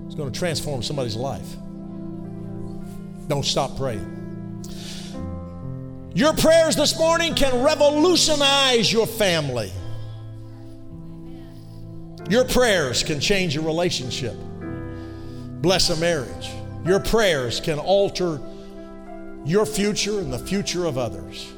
is 0.08 0.16
going 0.16 0.32
to 0.32 0.38
transform 0.38 0.82
somebody's 0.82 1.16
life. 1.16 1.56
Don't 3.28 3.46
stop 3.46 3.78
praying. 3.78 4.16
Your 6.16 6.34
prayers 6.34 6.76
this 6.76 6.98
morning 6.98 7.36
can 7.36 7.64
revolutionize 7.64 8.92
your 8.92 9.06
family. 9.06 9.72
Your 12.30 12.46
prayers 12.46 13.04
can 13.04 13.20
change 13.20 13.56
a 13.58 13.62
relationship, 13.62 14.36
bless 15.62 15.90
a 15.90 15.98
marriage. 15.98 16.50
Your 16.86 17.00
prayers 17.00 17.60
can 17.60 17.78
alter 17.78 18.40
your 19.46 19.66
future 19.66 20.20
and 20.20 20.32
the 20.32 20.40
future 20.40 20.86
of 20.86 20.98
others. 20.98 21.52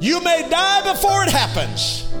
You 0.00 0.20
may 0.22 0.48
die 0.48 0.92
before 0.92 1.22
it 1.22 1.30
happens, 1.30 2.12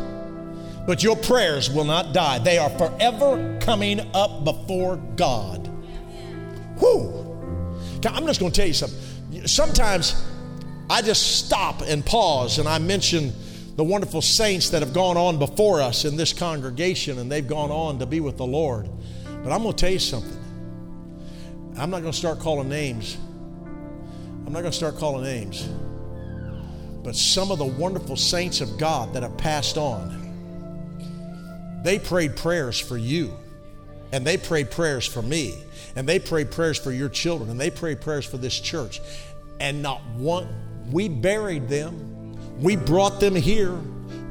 but 0.86 1.02
your 1.02 1.16
prayers 1.16 1.70
will 1.70 1.84
not 1.84 2.12
die. 2.12 2.38
They 2.38 2.58
are 2.58 2.70
forever 2.70 3.58
coming 3.60 4.00
up 4.14 4.44
before 4.44 4.96
God. 5.16 5.68
Whew. 6.78 7.20
I'm 8.04 8.26
just 8.26 8.40
going 8.40 8.50
to 8.50 8.56
tell 8.56 8.66
you 8.66 8.74
something. 8.74 9.46
Sometimes 9.46 10.20
I 10.90 11.02
just 11.02 11.44
stop 11.44 11.82
and 11.82 12.04
pause 12.04 12.58
and 12.58 12.68
I 12.68 12.78
mention 12.78 13.32
the 13.76 13.84
wonderful 13.84 14.20
saints 14.20 14.70
that 14.70 14.82
have 14.82 14.92
gone 14.92 15.16
on 15.16 15.38
before 15.38 15.80
us 15.80 16.04
in 16.04 16.16
this 16.16 16.32
congregation 16.32 17.18
and 17.18 17.30
they've 17.30 17.46
gone 17.46 17.70
on 17.70 18.00
to 18.00 18.06
be 18.06 18.20
with 18.20 18.36
the 18.36 18.46
Lord. 18.46 18.88
But 19.24 19.52
I'm 19.52 19.62
going 19.62 19.74
to 19.74 19.80
tell 19.80 19.92
you 19.92 19.98
something. 19.98 20.38
I'm 21.78 21.90
not 21.90 22.00
going 22.00 22.12
to 22.12 22.18
start 22.18 22.40
calling 22.40 22.68
names. 22.68 23.16
I'm 24.46 24.52
not 24.52 24.60
going 24.60 24.72
to 24.72 24.76
start 24.76 24.96
calling 24.98 25.24
names. 25.24 25.66
But 27.02 27.16
some 27.16 27.50
of 27.50 27.58
the 27.58 27.64
wonderful 27.64 28.16
saints 28.16 28.60
of 28.60 28.78
God 28.78 29.14
that 29.14 29.22
have 29.22 29.36
passed 29.38 29.78
on, 29.78 30.21
they 31.82 31.98
prayed 31.98 32.36
prayers 32.36 32.78
for 32.78 32.96
you. 32.96 33.36
And 34.12 34.26
they 34.26 34.36
prayed 34.36 34.70
prayers 34.70 35.06
for 35.06 35.22
me. 35.22 35.62
And 35.96 36.08
they 36.08 36.18
prayed 36.18 36.50
prayers 36.50 36.78
for 36.78 36.92
your 36.92 37.08
children. 37.08 37.50
And 37.50 37.60
they 37.60 37.70
prayed 37.70 38.00
prayers 38.00 38.26
for 38.26 38.36
this 38.36 38.58
church. 38.58 39.00
And 39.58 39.82
not 39.82 40.04
one, 40.16 40.48
we 40.90 41.08
buried 41.08 41.68
them. 41.68 42.36
We 42.60 42.76
brought 42.76 43.20
them 43.20 43.34
here. 43.34 43.76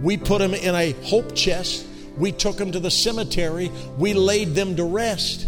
We 0.01 0.17
put 0.17 0.39
them 0.39 0.53
in 0.53 0.75
a 0.75 0.91
hope 1.03 1.35
chest. 1.35 1.85
We 2.17 2.31
took 2.31 2.57
them 2.57 2.71
to 2.71 2.79
the 2.79 2.91
cemetery. 2.91 3.71
We 3.97 4.13
laid 4.13 4.49
them 4.49 4.75
to 4.75 4.83
rest. 4.83 5.47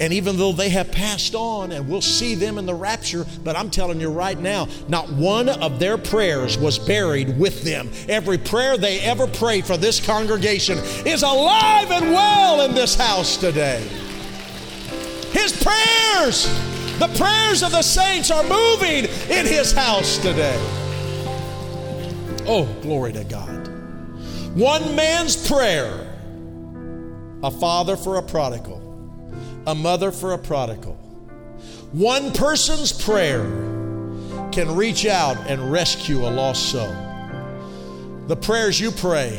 And 0.00 0.12
even 0.12 0.36
though 0.36 0.52
they 0.52 0.68
have 0.68 0.92
passed 0.92 1.34
on 1.34 1.72
and 1.72 1.88
we'll 1.88 2.00
see 2.00 2.36
them 2.36 2.56
in 2.56 2.66
the 2.66 2.74
rapture, 2.74 3.26
but 3.42 3.56
I'm 3.56 3.68
telling 3.68 4.00
you 4.00 4.10
right 4.10 4.38
now, 4.38 4.68
not 4.86 5.10
one 5.12 5.48
of 5.48 5.80
their 5.80 5.98
prayers 5.98 6.56
was 6.56 6.78
buried 6.78 7.36
with 7.36 7.64
them. 7.64 7.90
Every 8.08 8.38
prayer 8.38 8.78
they 8.78 9.00
ever 9.00 9.26
prayed 9.26 9.66
for 9.66 9.76
this 9.76 10.04
congregation 10.04 10.78
is 11.04 11.24
alive 11.24 11.90
and 11.90 12.12
well 12.12 12.64
in 12.64 12.74
this 12.74 12.94
house 12.94 13.36
today. 13.36 13.80
His 15.32 15.52
prayers, 15.62 16.46
the 17.00 17.12
prayers 17.18 17.64
of 17.64 17.72
the 17.72 17.82
saints 17.82 18.30
are 18.30 18.44
moving 18.44 19.04
in 19.28 19.46
His 19.46 19.72
house 19.72 20.16
today. 20.18 20.56
Oh, 22.46 22.68
glory 22.82 23.12
to 23.14 23.24
God. 23.24 23.66
One 24.56 24.94
man's 24.94 25.48
prayer, 25.48 26.06
a 27.42 27.50
father 27.50 27.96
for 27.96 28.16
a 28.16 28.22
prodigal 28.22 28.77
a 29.68 29.74
mother 29.74 30.10
for 30.10 30.32
a 30.32 30.38
prodigal. 30.38 30.94
One 31.92 32.32
person's 32.32 32.90
prayer 32.90 33.42
can 34.50 34.74
reach 34.74 35.04
out 35.04 35.36
and 35.46 35.70
rescue 35.70 36.26
a 36.26 36.30
lost 36.30 36.70
soul. 36.70 36.90
The 38.28 38.36
prayers 38.36 38.80
you 38.80 38.90
pray, 38.90 39.38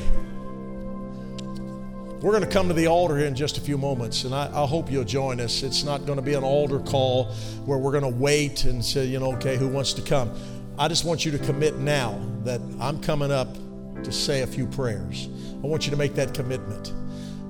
we're 2.22 2.30
going 2.32 2.44
to 2.44 2.50
come 2.50 2.68
to 2.68 2.76
the 2.76 2.86
altar 2.86 3.18
here 3.18 3.26
in 3.26 3.34
just 3.34 3.58
a 3.58 3.62
few 3.62 3.76
moments, 3.76 4.24
and 4.24 4.36
I, 4.36 4.52
I 4.54 4.68
hope 4.68 4.92
you'll 4.92 5.04
join 5.04 5.40
us. 5.40 5.64
It's 5.64 5.84
not 5.84 6.06
going 6.06 6.18
to 6.18 6.22
be 6.22 6.36
an 6.36 6.44
altar 6.44 6.78
call 6.78 7.32
where 7.66 7.80
we're 7.80 7.92
going 7.92 8.04
to 8.04 8.20
wait 8.20 8.66
and 8.66 8.86
say, 8.86 9.06
you 9.06 9.20
know, 9.20 9.34
okay, 9.34 9.58
who 9.58 9.68
wants 9.68 9.94
to 9.94 10.02
come? 10.04 10.32
I 10.78 10.88
just 10.88 11.06
want 11.06 11.26
you 11.26 11.32
to 11.32 11.40
commit 11.40 11.78
now 11.78 12.22
that 12.44 12.62
I'm 12.80 13.02
coming 13.02 13.32
up 13.32 13.56
to 14.04 14.12
say 14.12 14.44
a 14.44 14.48
few 14.48 14.68
prayers. 14.68 15.28
I 15.64 15.66
want 15.66 15.86
you 15.86 15.92
to 15.92 15.98
make 15.98 16.14
that 16.16 16.36
commitment. 16.36 16.94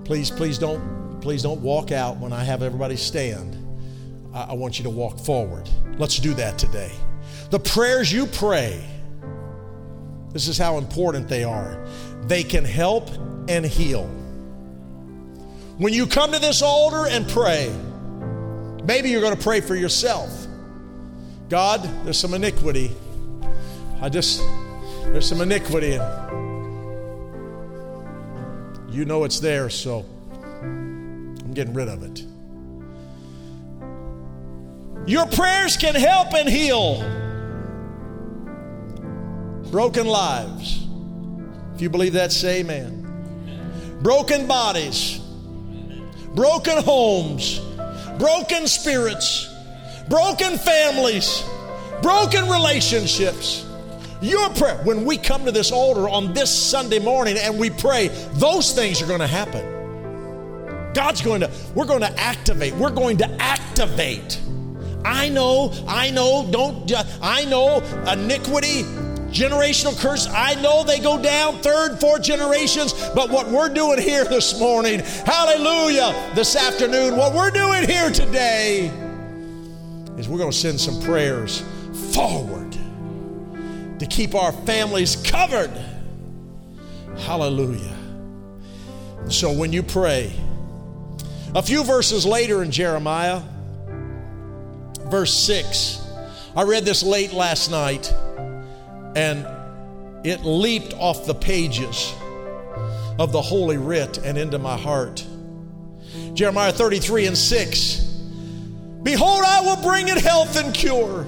Please, 0.06 0.32
please 0.32 0.58
don't 0.58 1.09
please 1.22 1.44
don't 1.44 1.62
walk 1.62 1.92
out 1.92 2.18
when 2.18 2.34
I 2.34 2.44
have 2.44 2.64
everybody 2.64 2.96
stand. 2.96 3.56
I, 4.34 4.44
I 4.50 4.54
want 4.54 4.80
you 4.80 4.84
to 4.84 4.90
walk 4.90 5.20
forward. 5.20 5.70
Let's 5.98 6.18
do 6.20 6.34
that 6.36 6.58
today. 6.58 6.92
The 7.50 7.60
prayers 7.60 8.12
you 8.12 8.26
pray, 8.28 8.86
this 10.32 10.48
is 10.48 10.58
how 10.58 10.78
important 10.78 11.28
they 11.28 11.44
are. 11.44 11.86
They 12.24 12.44
can 12.44 12.64
help 12.64 13.10
and 13.48 13.66
heal. 13.66 14.06
When 15.78 15.94
you 15.94 16.06
come 16.08 16.32
to 16.34 16.40
this 16.40 16.62
altar 16.62 17.08
and 17.10 17.28
pray, 17.28 17.74
maybe 18.84 19.10
you're 19.10 19.22
going 19.22 19.36
to 19.36 19.42
pray 19.42 19.62
for 19.62 19.76
yourself. 19.76 20.30
God, 21.50 21.82
there's 22.04 22.20
some 22.20 22.34
iniquity. 22.34 22.92
I 24.02 24.10
just, 24.10 24.42
there's 25.06 25.28
some 25.28 25.42
iniquity. 25.42 26.00
You 28.92 29.06
know 29.06 29.24
it's 29.24 29.40
there, 29.40 29.70
so 29.70 30.06
Getting 31.54 31.74
rid 31.74 31.88
of 31.88 32.04
it. 32.04 32.24
Your 35.10 35.26
prayers 35.26 35.76
can 35.78 35.96
help 35.96 36.34
and 36.34 36.48
heal 36.48 37.02
broken 39.72 40.08
lives. 40.08 40.86
If 41.76 41.82
you 41.82 41.90
believe 41.90 42.14
that, 42.14 42.32
say 42.32 42.60
amen. 42.60 44.00
Broken 44.02 44.48
bodies, 44.48 45.20
broken 46.36 46.82
homes, 46.84 47.60
broken 48.18 48.68
spirits, 48.68 49.54
broken 50.10 50.58
families, 50.58 51.44
broken 52.02 52.50
relationships. 52.50 53.66
Your 54.22 54.50
prayer, 54.50 54.78
when 54.84 55.06
we 55.06 55.18
come 55.18 55.46
to 55.46 55.52
this 55.52 55.72
altar 55.72 56.10
on 56.10 56.34
this 56.34 56.54
Sunday 56.54 57.00
morning 57.00 57.38
and 57.38 57.58
we 57.58 57.70
pray, 57.70 58.10
those 58.34 58.74
things 58.74 59.02
are 59.02 59.08
going 59.08 59.22
to 59.22 59.28
happen. 59.28 59.79
God's 60.94 61.22
going 61.22 61.42
to, 61.42 61.52
we're 61.76 61.86
going 61.86 62.02
to 62.02 62.20
activate. 62.20 62.74
We're 62.76 62.90
going 62.90 63.18
to 63.18 63.30
activate. 63.42 64.40
I 65.06 65.30
know, 65.30 65.74
I 65.88 66.12
know, 66.12 66.48
don't, 66.52 66.92
uh, 66.92 67.04
I 67.22 67.46
know 67.46 67.80
iniquity, 68.12 68.84
generational 69.32 69.98
curse. 70.00 70.28
I 70.28 70.56
know 70.56 70.84
they 70.84 71.00
go 71.00 71.22
down 71.22 71.60
third, 71.60 72.00
fourth 72.00 72.24
generations, 72.24 72.94
but 73.16 73.30
what 73.30 73.48
we're 73.48 73.74
doing 73.74 74.00
here 74.00 74.24
this 74.30 74.60
morning, 74.60 75.00
hallelujah, 75.00 76.32
this 76.36 76.56
afternoon, 76.56 77.16
what 77.16 77.34
we're 77.34 77.52
doing 77.52 77.88
here 77.88 78.10
today 78.12 78.88
is 80.18 80.28
we're 80.28 80.38
going 80.38 80.52
to 80.52 80.58
send 80.58 80.80
some 80.80 81.02
prayers 81.02 81.64
forward 82.14 82.72
to 84.00 84.06
keep 84.06 84.36
our 84.36 84.52
families 84.52 85.16
covered. 85.16 85.72
Hallelujah. 87.20 87.96
So 89.30 89.52
when 89.52 89.72
you 89.72 89.84
pray, 89.84 90.34
a 91.56 91.62
few 91.62 91.84
verses 91.84 92.26
later 92.26 92.64
in 92.64 92.72
Jeremiah, 92.72 93.42
verse 95.06 95.34
6, 95.46 96.06
I 96.56 96.64
read 96.64 96.86
this 96.86 97.04
late 97.04 97.34
last 97.34 97.72
night 97.72 98.14
and 99.16 99.46
it 100.26 100.42
leaped 100.42 100.94
off 100.94 101.26
the 101.26 101.34
pages 101.34 102.14
of 103.18 103.32
the 103.32 103.42
Holy 103.42 103.78
Writ 103.78 104.20
and 104.20 104.38
into 104.38 104.60
my 104.60 104.78
heart. 104.78 105.26
Jeremiah 106.34 106.72
33 106.72 107.28
and 107.28 107.38
6 107.38 108.06
Behold, 109.04 109.44
I 109.46 109.62
will 109.62 109.82
bring 109.82 110.10
it 110.10 110.18
health 110.18 110.58
and 110.58 110.74
cure. 110.74 111.26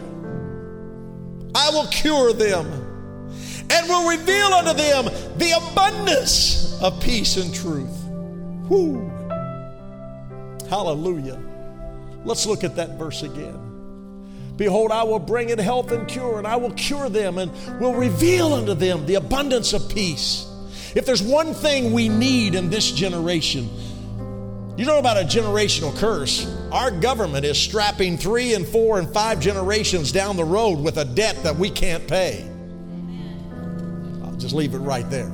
I 1.56 1.70
will 1.70 1.88
cure 1.88 2.34
them 2.34 2.68
and 3.70 3.90
will 3.90 4.10
reveal 4.10 4.54
unto 4.54 4.74
them 4.74 5.06
the 5.38 5.70
abundance 5.72 6.80
of 6.82 7.02
peace 7.02 7.38
and 7.38 7.54
truth. 7.54 8.04
Whoo. 8.70 9.11
Hallelujah. 10.72 11.38
Let's 12.24 12.46
look 12.46 12.64
at 12.64 12.78
that 12.78 12.92
verse 12.92 13.24
again. 13.24 14.54
Behold, 14.56 14.90
I 14.94 15.04
will 15.04 15.20
bring 15.20 15.50
in 15.50 15.60
health 15.60 15.92
and 15.92 16.08
cure, 16.08 16.38
and 16.38 16.48
I 16.48 16.56
will 16.56 16.72
cure 16.72 17.10
them 17.10 17.40
and 17.40 17.52
will 17.82 17.94
reveal 17.94 18.54
unto 18.54 18.74
them 18.74 19.06
the 19.06 19.16
abundance 19.16 19.74
of 19.74 19.90
peace. 19.90 20.48
If 20.96 21.06
there's 21.06 21.22
one 21.22 21.54
thing 21.54 21.92
we 21.92 22.08
need 22.08 22.56
in 22.56 22.70
this 22.70 22.90
generation, 22.90 23.70
you 24.78 24.86
know 24.86 24.98
about 24.98 25.18
a 25.18 25.26
generational 25.26 25.94
curse? 25.98 26.48
Our 26.72 26.90
government 26.90 27.44
is 27.44 27.58
strapping 27.58 28.18
three 28.18 28.54
and 28.54 28.66
four 28.66 28.98
and 28.98 29.14
five 29.14 29.42
generations 29.42 30.14
down 30.14 30.38
the 30.38 30.46
road 30.46 30.80
with 30.80 30.96
a 31.00 31.04
debt 31.04 31.44
that 31.44 31.58
we 31.58 31.70
can't 31.70 32.08
pay. 32.08 32.50
I'll 34.24 34.38
just 34.38 34.56
leave 34.56 34.74
it 34.74 34.80
right 34.80 35.10
there. 35.10 35.30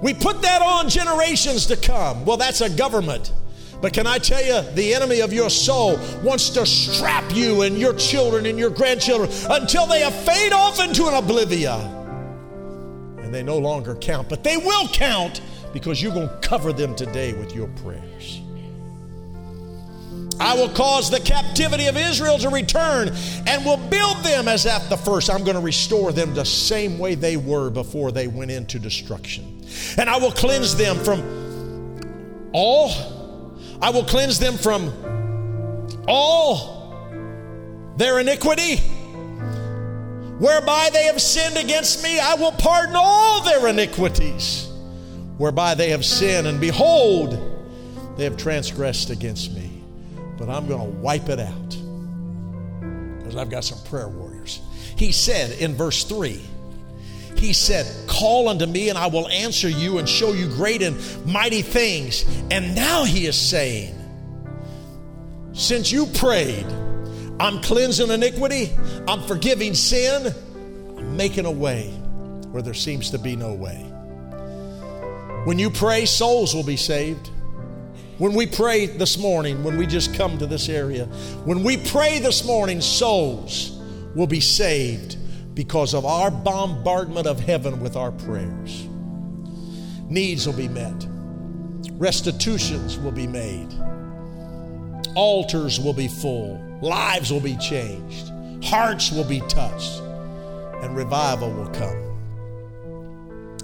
We 0.00 0.14
put 0.14 0.42
that 0.42 0.62
on 0.62 0.88
generations 0.88 1.66
to 1.66 1.76
come. 1.76 2.24
Well, 2.24 2.36
that's 2.36 2.60
a 2.60 2.70
government. 2.70 3.32
But 3.80 3.92
can 3.92 4.06
I 4.06 4.18
tell 4.18 4.42
you, 4.42 4.68
the 4.74 4.94
enemy 4.94 5.20
of 5.20 5.32
your 5.32 5.50
soul 5.50 5.98
wants 6.22 6.50
to 6.50 6.64
strap 6.66 7.34
you 7.34 7.62
and 7.62 7.78
your 7.78 7.94
children 7.94 8.46
and 8.46 8.58
your 8.58 8.70
grandchildren 8.70 9.30
until 9.50 9.86
they 9.86 10.08
fade 10.10 10.52
off 10.52 10.80
into 10.80 11.06
an 11.06 11.14
oblivion 11.14 11.80
and 13.26 13.34
they 13.34 13.42
no 13.42 13.58
longer 13.58 13.94
count. 13.96 14.28
But 14.28 14.44
they 14.44 14.56
will 14.56 14.88
count 14.88 15.40
because 15.72 16.00
you're 16.00 16.14
going 16.14 16.28
to 16.28 16.38
cover 16.48 16.72
them 16.72 16.94
today 16.94 17.32
with 17.32 17.54
your 17.54 17.66
prayers. 17.68 18.40
I 20.38 20.54
will 20.54 20.68
cause 20.68 21.10
the 21.10 21.20
captivity 21.20 21.86
of 21.86 21.96
Israel 21.96 22.38
to 22.38 22.50
return 22.50 23.10
and 23.46 23.64
will 23.64 23.76
build 23.76 24.18
them 24.18 24.48
as 24.48 24.66
at 24.66 24.88
the 24.88 24.96
first. 24.96 25.30
I'm 25.30 25.44
going 25.44 25.56
to 25.56 25.62
restore 25.62 26.12
them 26.12 26.34
the 26.34 26.44
same 26.44 26.98
way 26.98 27.14
they 27.14 27.36
were 27.36 27.70
before 27.70 28.12
they 28.12 28.28
went 28.28 28.50
into 28.50 28.78
destruction. 28.78 29.64
And 29.96 30.08
I 30.08 30.18
will 30.18 30.32
cleanse 30.32 30.76
them 30.76 30.96
from 30.98 32.50
all, 32.52 32.90
I 33.80 33.90
will 33.90 34.04
cleanse 34.04 34.38
them 34.38 34.56
from 34.56 34.92
all 36.08 37.94
their 37.96 38.18
iniquity. 38.20 38.76
Whereby 40.38 40.90
they 40.92 41.04
have 41.04 41.20
sinned 41.20 41.56
against 41.56 42.02
me, 42.02 42.18
I 42.18 42.34
will 42.34 42.52
pardon 42.52 42.94
all 42.96 43.42
their 43.42 43.68
iniquities. 43.68 44.70
Whereby 45.38 45.74
they 45.74 45.90
have 45.90 46.04
sinned, 46.04 46.46
and 46.46 46.60
behold, 46.60 47.38
they 48.16 48.24
have 48.24 48.36
transgressed 48.36 49.10
against 49.10 49.52
me. 49.52 49.82
But 50.38 50.48
I'm 50.50 50.66
going 50.66 50.80
to 50.80 50.98
wipe 50.98 51.28
it 51.28 51.40
out 51.40 51.76
because 53.18 53.36
I've 53.36 53.50
got 53.50 53.64
some 53.64 53.78
prayer 53.88 54.08
warriors. 54.08 54.60
He 54.96 55.12
said 55.12 55.58
in 55.58 55.74
verse 55.74 56.04
3, 56.04 56.40
he 57.38 57.52
said, 57.52 57.86
Call 58.06 58.48
unto 58.48 58.66
me, 58.66 58.88
and 58.88 58.98
I 58.98 59.06
will 59.06 59.28
answer 59.28 59.68
you 59.68 59.98
and 59.98 60.08
show 60.08 60.32
you 60.32 60.48
great 60.48 60.82
and 60.82 60.96
mighty 61.26 61.62
things. 61.62 62.24
And 62.50 62.74
now 62.74 63.04
he 63.04 63.26
is 63.26 63.36
saying, 63.36 63.94
Since 65.52 65.92
you 65.92 66.06
prayed, 66.06 66.66
I'm 67.38 67.60
cleansing 67.60 68.10
iniquity, 68.10 68.70
I'm 69.06 69.22
forgiving 69.22 69.74
sin, 69.74 70.34
I'm 70.96 71.16
making 71.16 71.44
a 71.44 71.50
way 71.50 71.90
where 72.50 72.62
there 72.62 72.74
seems 72.74 73.10
to 73.10 73.18
be 73.18 73.36
no 73.36 73.52
way. 73.52 73.82
When 75.44 75.58
you 75.58 75.70
pray, 75.70 76.06
souls 76.06 76.54
will 76.54 76.64
be 76.64 76.76
saved. 76.76 77.30
When 78.18 78.32
we 78.32 78.46
pray 78.46 78.86
this 78.86 79.18
morning, 79.18 79.62
when 79.62 79.76
we 79.76 79.86
just 79.86 80.14
come 80.14 80.38
to 80.38 80.46
this 80.46 80.70
area, 80.70 81.04
when 81.44 81.62
we 81.62 81.76
pray 81.76 82.18
this 82.18 82.46
morning, 82.46 82.80
souls 82.80 83.78
will 84.14 84.26
be 84.26 84.40
saved 84.40 85.18
because 85.56 85.94
of 85.94 86.04
our 86.04 86.30
bombardment 86.30 87.26
of 87.26 87.40
heaven 87.40 87.80
with 87.80 87.96
our 87.96 88.12
prayers. 88.12 88.86
Needs 90.08 90.46
will 90.46 90.54
be 90.54 90.68
met, 90.68 91.06
restitutions 91.92 92.98
will 92.98 93.10
be 93.10 93.26
made, 93.26 93.72
altars 95.16 95.80
will 95.80 95.94
be 95.94 96.08
full, 96.08 96.62
lives 96.82 97.32
will 97.32 97.40
be 97.40 97.56
changed, 97.56 98.30
hearts 98.62 99.10
will 99.10 99.24
be 99.24 99.40
touched, 99.48 99.98
and 100.82 100.94
revival 100.94 101.50
will 101.50 101.70
come. 101.70 102.02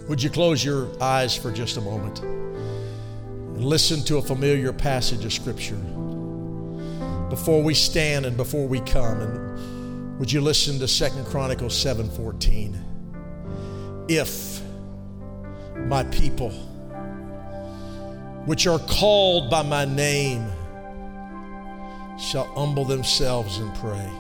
Would 0.09 0.23
you 0.23 0.31
close 0.31 0.65
your 0.65 0.89
eyes 1.01 1.37
for 1.37 1.53
just 1.53 1.77
a 1.77 1.83
moment? 1.83 2.21
And 2.21 3.63
listen 3.63 4.03
to 4.07 4.17
a 4.17 4.23
familiar 4.23 4.73
passage 4.73 5.27
of 5.27 5.33
Scripture. 5.33 5.77
Before 7.29 7.63
we 7.63 7.75
stand 7.75 8.25
and 8.25 8.35
before 8.35 8.67
we 8.67 8.81
come 8.81 9.21
and 9.21 9.72
would 10.19 10.31
you 10.31 10.41
listen 10.41 10.79
to 10.79 10.89
Second 10.89 11.27
Chronicles 11.27 11.75
7:14? 11.75 12.79
If 14.09 14.61
my 15.87 16.05
people 16.05 16.51
which 18.45 18.67
are 18.67 18.79
called 18.81 19.51
by 19.51 19.63
my 19.63 19.85
name 19.85 20.45
shall 22.19 22.45
humble 22.55 22.85
themselves 22.85 23.59
and 23.59 23.75
pray 23.77 24.11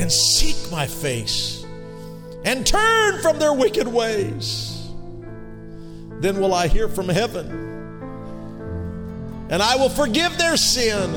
and 0.00 0.10
seek 0.10 0.56
my 0.70 0.86
face 0.86 1.64
and 2.44 2.66
turn 2.66 3.20
from 3.20 3.38
their 3.38 3.52
wicked 3.52 3.86
ways 3.86 4.88
then 6.20 6.40
will 6.40 6.54
I 6.54 6.68
hear 6.68 6.88
from 6.88 7.08
heaven 7.08 7.48
and 9.50 9.62
I 9.62 9.76
will 9.76 9.88
forgive 9.88 10.38
their 10.38 10.56
sin 10.56 11.14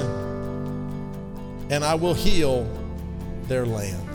and 1.70 1.84
I 1.84 1.95
will 1.95 2.14
heal 2.14 2.68
their 3.47 3.65
land. 3.65 4.07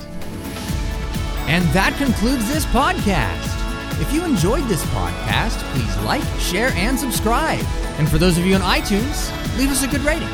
And 1.49 1.64
that 1.68 1.97
concludes 1.97 2.47
this 2.49 2.64
podcast. 2.66 3.55
If 4.01 4.12
you 4.12 4.24
enjoyed 4.24 4.64
this 4.64 4.85
podcast, 4.87 5.59
please 5.72 5.97
like, 6.05 6.22
share, 6.39 6.70
and 6.74 6.99
subscribe. 6.99 7.64
And 7.99 8.09
for 8.09 8.18
those 8.18 8.39
of 8.39 8.47
you 8.47 8.55
on 8.55 8.61
iTunes, 8.61 9.31
leave 9.59 9.70
us 9.70 9.83
a 9.83 9.89
good 9.89 10.03
rating. 10.03 10.29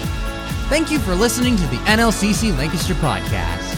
Thank 0.68 0.90
you 0.90 0.98
for 0.98 1.14
listening 1.14 1.56
to 1.56 1.66
the 1.68 1.76
NLCC 1.86 2.56
Lancaster 2.56 2.94
podcast. 2.94 3.73